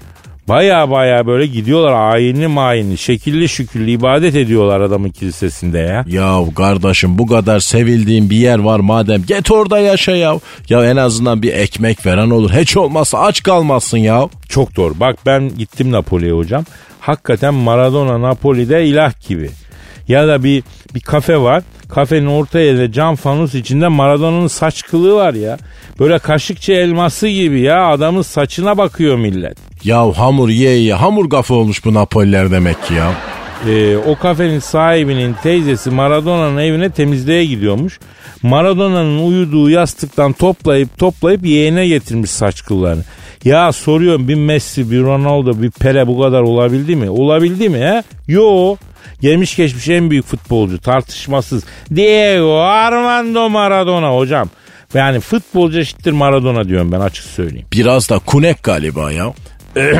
[0.52, 6.06] Baya baya böyle gidiyorlar ayinli mayinli şekilli şükürlü ibadet ediyorlar adamın kilisesinde ya.
[6.08, 10.40] Ya kardeşim bu kadar sevildiğin bir yer var madem git orada yaşa ya.
[10.70, 12.52] Ya en azından bir ekmek veren olur.
[12.52, 14.30] Hiç olmazsa aç kalmazsın ya.
[14.50, 15.00] Çok doğru.
[15.00, 16.66] Bak ben gittim Napoli'ye hocam.
[17.00, 19.50] Hakikaten Maradona Napoli'de ilah gibi.
[20.08, 20.64] Ya da bir
[20.96, 21.64] bir kafe var.
[21.94, 25.58] Kafenin orta yerinde cam fanus içinde Maradona'nın saç kılığı var ya.
[26.00, 27.88] Böyle kaşıkçı elması gibi ya.
[27.88, 29.58] Adamın saçına bakıyor millet.
[29.84, 33.12] Ya hamur ye ye hamur kafa olmuş bu Napoliler demek ki ya.
[33.68, 38.00] Ee, o kafenin sahibinin teyzesi Maradona'nın evine temizliğe gidiyormuş.
[38.44, 43.04] Maradona'nın uyuduğu yastıktan toplayıp toplayıp yeğene getirmiş saç kıllarını.
[43.46, 47.10] Ya soruyorum bir Messi, bir Ronaldo, bir Pele bu kadar olabildi mi?
[47.10, 48.04] Olabildi mi he?
[48.28, 48.76] Yo.
[49.22, 51.64] Gelmiş geçmiş en büyük futbolcu tartışmasız.
[51.96, 54.50] Diego Armando Maradona hocam.
[54.94, 57.68] Yani futbolcu eşittir Maradona diyorum ben açık söyleyeyim.
[57.74, 59.34] Biraz da kunek galiba ya.
[59.78, 59.94] e,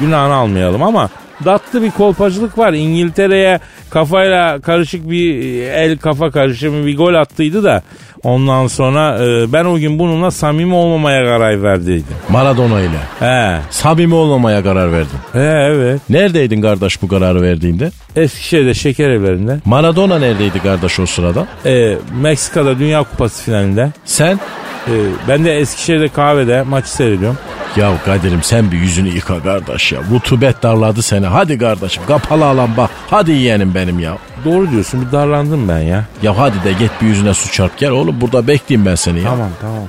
[0.00, 1.10] günahını almayalım ama
[1.44, 2.72] tatlı bir kolpacılık var.
[2.72, 7.82] İngiltere'ye kafayla karışık bir el kafa karışımı bir gol attıydı da
[8.22, 12.16] ondan sonra e, ben o gün bununla samimi olmamaya karar verdiydim.
[12.28, 12.98] Maradona ile.
[13.18, 13.58] He.
[13.70, 15.18] Samimi olmamaya karar verdin.
[15.32, 15.38] He
[15.72, 16.00] evet.
[16.10, 17.90] Neredeydin kardeş bu kararı verdiğinde?
[18.16, 19.58] Eskişehir'de şeker evlerinde.
[19.64, 21.46] Maradona neredeydi kardeş o sırada?
[21.66, 23.90] E, Meksika'da Dünya Kupası finalinde.
[24.04, 24.40] Sen?
[24.88, 24.92] E,
[25.28, 27.38] ben de Eskişehir'de kahvede maçı seyrediyorum.
[27.76, 30.00] Ya Kadir'im sen bir yüzünü yıka kardeş ya.
[30.10, 31.26] Rutubet darladı seni.
[31.26, 32.90] Hadi kardeşim kapalı alan bak.
[33.10, 34.18] Hadi yeğenim benim ya.
[34.44, 36.04] Doğru diyorsun bir darlandım ben ya.
[36.22, 39.30] Ya hadi de git bir yüzüne su çarp gel oğlum burada bekleyeyim ben seni ya.
[39.30, 39.88] Tamam tamam.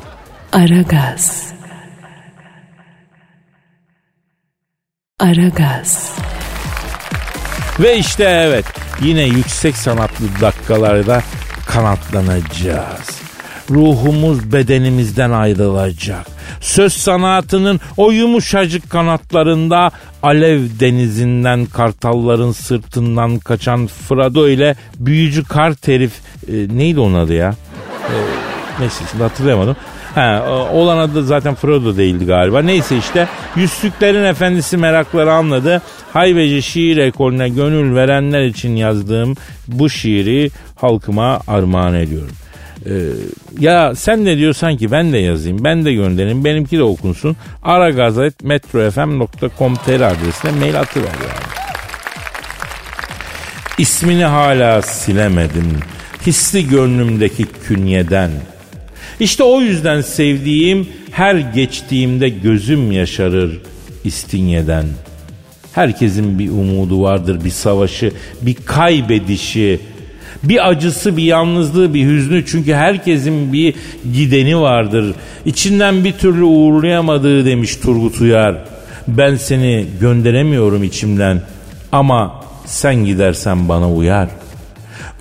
[0.53, 1.47] Aragaz.
[5.19, 6.11] Aragaz.
[7.79, 8.65] Ve işte evet
[9.01, 11.21] yine yüksek sanatlı dakikalarda
[11.67, 13.26] kanatlanacağız.
[13.69, 16.25] Ruhumuz bedenimizden ayrılacak.
[16.61, 19.91] Söz sanatının o yumuşacık kanatlarında
[20.23, 26.11] alev denizinden kartalların sırtından kaçan Frado ile büyücü kart herif
[26.47, 27.55] e, neydi onun adı ya?
[27.99, 28.15] E,
[28.79, 29.75] neyse şimdi hatırlayamadım.
[30.15, 32.61] Ha, e, olan adı zaten Frodo değildi galiba.
[32.61, 35.81] Neyse işte Yüzsüklerin Efendisi merakları anladı.
[36.13, 39.35] Hayveci şiir ekolüne gönül verenler için yazdığım
[39.67, 42.35] bu şiiri halkıma armağan ediyorum.
[42.85, 42.89] Ee,
[43.59, 47.35] ya sen ne diyorsan ki ben de yazayım, ben de göndereyim, benimki de okunsun.
[47.63, 51.47] aragazet.metrofm.com.tr adresine mail atıver yani.
[53.77, 55.79] İsmini hala silemedim.
[56.27, 58.31] Hisli gönlümdeki künyeden.
[59.19, 63.61] İşte o yüzden sevdiğim her geçtiğimde gözüm yaşarır
[64.03, 64.85] İstinye'den.
[65.73, 68.11] Herkesin bir umudu vardır, bir savaşı,
[68.41, 69.79] bir kaybedişi.
[70.49, 72.45] Bir acısı, bir yalnızlığı, bir hüznü.
[72.45, 73.73] Çünkü herkesin bir
[74.13, 75.15] gideni vardır.
[75.45, 78.55] İçinden bir türlü uğurlayamadığı demiş Turgut Uyar.
[79.07, 81.41] Ben seni gönderemiyorum içimden
[81.91, 84.29] ama sen gidersen bana uyar.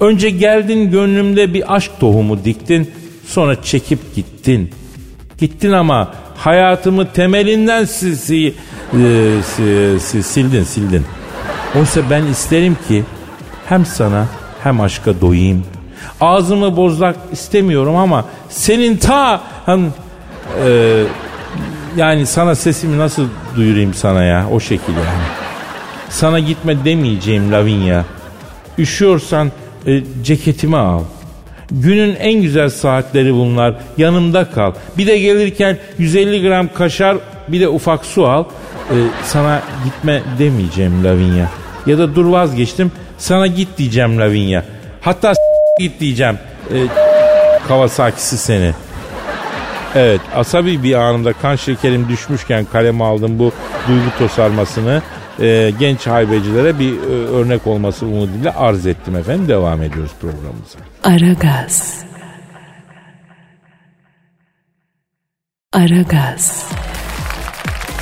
[0.00, 2.90] Önce geldin gönlümde bir aşk tohumu diktin,
[3.26, 4.70] sonra çekip gittin.
[5.38, 8.54] Gittin ama hayatımı temelinden si, si,
[8.92, 11.02] e, si, si, sildin sildin.
[11.78, 13.04] Oysa ben isterim ki
[13.68, 14.26] hem sana
[14.66, 15.64] hem aşka doyayım.
[16.20, 19.86] Ağzımı bozmak istemiyorum ama senin ta hani,
[20.64, 21.02] e,
[21.96, 25.26] yani sana sesimi nasıl duyurayım sana ya o şekilde yani.
[26.08, 28.04] Sana gitme demeyeceğim Lavinia.
[28.78, 29.52] Üşüyorsan
[29.86, 31.02] e, ceketimi al.
[31.70, 33.74] Günün en güzel saatleri bunlar.
[33.96, 34.72] Yanımda kal.
[34.98, 37.16] Bir de gelirken 150 gram kaşar
[37.48, 38.44] bir de ufak su al.
[38.90, 38.94] E,
[39.24, 41.46] sana gitme demeyeceğim Lavinia.
[41.86, 42.92] Ya da dur vazgeçtim.
[43.18, 44.62] Sana git diyeceğim Lavinia.
[45.00, 45.32] Hatta
[45.80, 46.38] git diyeceğim.
[46.70, 46.76] E,
[47.68, 48.72] Kawasaki'si seni.
[49.94, 53.52] Evet asabi bir anımda kan şekerim düşmüşken kaleme aldım bu
[53.88, 55.02] duygu tosarmasını
[55.40, 59.48] e, genç haybecilere bir e, örnek olması umuduyla arz ettim efendim.
[59.48, 60.78] Devam ediyoruz programımıza.
[61.04, 62.04] Aragaz.
[65.72, 66.66] Aragaz.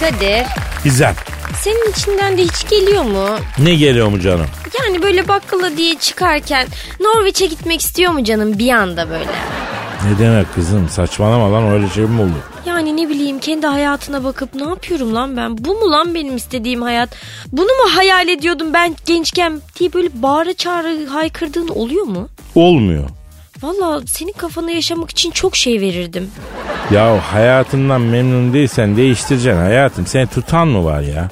[0.01, 0.47] Kadir
[0.85, 1.15] Güzel.
[1.63, 3.27] Senin içinden de hiç geliyor mu?
[3.59, 4.47] Ne geliyor mu canım?
[4.85, 6.67] Yani böyle bakkala diye çıkarken
[7.01, 9.31] Norveç'e gitmek istiyor mu canım bir anda böyle?
[10.11, 12.31] Ne demek kızım saçmalama lan öyle şey mi olur?
[12.67, 15.59] Yani ne bileyim kendi hayatına bakıp ne yapıyorum lan ben?
[15.65, 17.11] Bu mu lan benim istediğim hayat?
[17.53, 22.29] Bunu mu hayal ediyordum ben gençken diye böyle bağıra çağrı haykırdığın oluyor mu?
[22.55, 23.05] Olmuyor.
[23.63, 26.31] Valla senin kafana yaşamak için çok şey verirdim.
[26.91, 30.07] Ya hayatından memnun değilsen değiştireceksin hayatım.
[30.07, 31.29] Seni tutan mı var ya?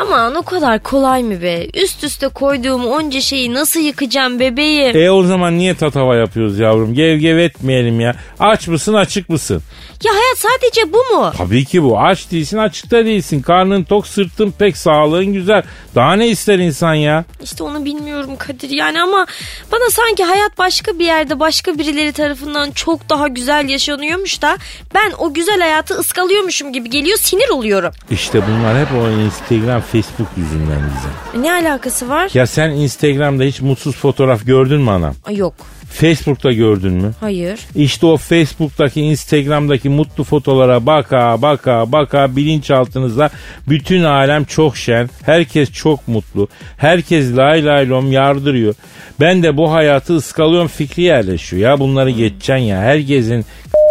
[0.00, 1.66] Aman o kadar kolay mı be?
[1.74, 4.96] Üst üste koyduğum onca şeyi nasıl yıkacağım bebeğim?
[4.96, 6.94] E o zaman niye tatava yapıyoruz yavrum?
[6.94, 8.14] Gev gev etmeyelim ya.
[8.38, 9.62] Aç mısın açık mısın?
[10.04, 11.32] Ya hayat sadece bu mu?
[11.38, 12.00] Tabii ki bu.
[12.00, 13.42] Aç değilsin açıkta değilsin.
[13.42, 15.62] Karnın tok sırtın pek sağlığın güzel.
[15.94, 17.24] Daha ne ister insan ya?
[17.42, 19.26] İşte onu bilmiyorum Kadir yani ama
[19.72, 24.58] bana sanki hayat başka bir yerde başka birileri tarafından çok daha güzel yaşanıyormuş da
[24.94, 27.92] ben o güzel hayatı ıskalıyormuşum gibi geliyor sinir oluyorum.
[28.10, 31.42] İşte bunlar hep o Instagram, Facebook yüzünden bize.
[31.42, 32.30] Ne alakası var?
[32.34, 35.14] Ya sen Instagram'da hiç mutsuz fotoğraf gördün mü anam?
[35.30, 35.54] Yok.
[35.92, 37.12] Facebook'ta gördün mü?
[37.20, 37.60] Hayır.
[37.74, 43.30] İşte o Facebook'taki, Instagram'daki mutlu fotolara baka baka baka bilinçaltınıza
[43.68, 48.74] bütün alem çok şen, herkes çok mutlu, herkes lay lay lom yardırıyor.
[49.20, 52.80] Ben de bu hayatı ıskalıyorum fikri yerleşiyor ya bunları geçeceksin ya.
[52.80, 53.44] Herkesin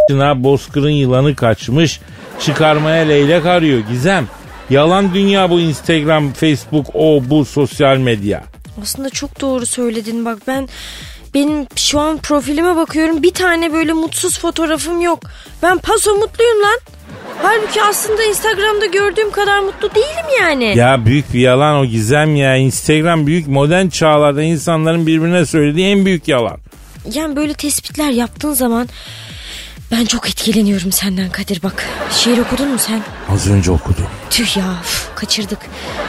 [0.44, 2.00] bozkırın yılanı kaçmış,
[2.40, 4.28] çıkarmaya leylek arıyor Gizem.
[4.70, 8.44] Yalan dünya bu Instagram, Facebook, o bu sosyal medya.
[8.82, 10.70] Aslında çok doğru söyledin bak ben
[11.34, 15.20] benim şu an profilime bakıyorum bir tane böyle mutsuz fotoğrafım yok.
[15.64, 16.80] Ben paso mutluyum lan.
[17.42, 20.78] Halbuki aslında Instagram'da gördüğüm kadar mutlu değilim yani.
[20.78, 22.56] Ya büyük bir yalan o gizem ya.
[22.56, 26.58] Instagram büyük modern çağlarda insanların birbirine söylediği en büyük yalan.
[27.14, 28.90] Yani böyle tespitler yaptığın zaman
[29.92, 31.86] ben çok etkileniyorum senden Kadir bak.
[32.12, 33.02] Şiir okudun mu sen?
[33.30, 34.06] Az önce okudum.
[34.30, 35.60] Tüh ya üf, kaçırdık.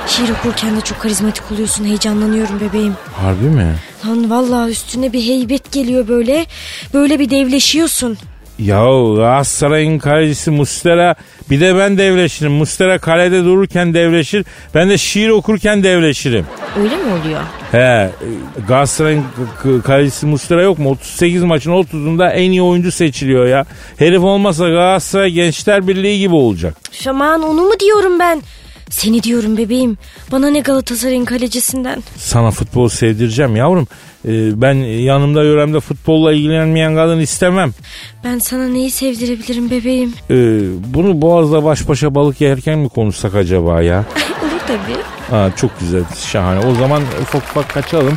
[0.07, 2.95] Şiir okurken de çok karizmatik oluyorsun heyecanlanıyorum bebeğim.
[3.16, 3.74] Harbi mi?
[4.07, 6.47] Lan vallahi üstüne bir heybet geliyor böyle.
[6.95, 8.18] Böyle bir devleşiyorsun.
[8.61, 8.81] Ya
[9.17, 11.15] Galatasaray'ın kalecisi Mustera
[11.51, 12.53] bir de ben devleşirim.
[12.53, 14.45] Mustera kalede dururken devleşir.
[14.75, 16.47] Ben de şiir okurken devleşirim.
[16.79, 17.41] Öyle mi oluyor?
[17.73, 18.11] He
[18.69, 19.25] Galatasaray'ın
[19.85, 20.91] kalecisi Mustera yok mu?
[20.91, 23.65] 38 maçın 30'unda en iyi oyuncu seçiliyor ya.
[23.97, 26.77] Herif olmasa Galatasaray Gençler Birliği gibi olacak.
[27.01, 28.43] Üf, Aman onu mu diyorum ben?
[28.91, 29.99] Seni diyorum bebeğim.
[30.33, 32.03] Bana ne Galatasaray'ın kalecisinden.
[32.17, 33.89] Sana futbol sevdireceğim yavrum.
[34.29, 37.73] Ee, ben yanımda yöremde futbolla ilgilenmeyen kadın istemem.
[38.25, 40.12] Ben sana neyi sevdirebilirim bebeğim?
[40.31, 40.35] Ee,
[40.95, 43.99] bunu Boğaz'da baş başa balık yerken mi konuşsak acaba ya?
[44.43, 45.37] Olur tabii.
[45.37, 46.03] Aa, çok güzel,
[46.33, 46.66] şahane.
[46.66, 48.14] O zaman ufak ufak kaçalım.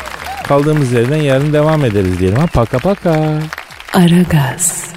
[0.48, 2.38] Kaldığımız yerden yarın devam ederiz diyelim.
[2.40, 3.40] Ha, paka paka.
[3.94, 4.94] Aragaz.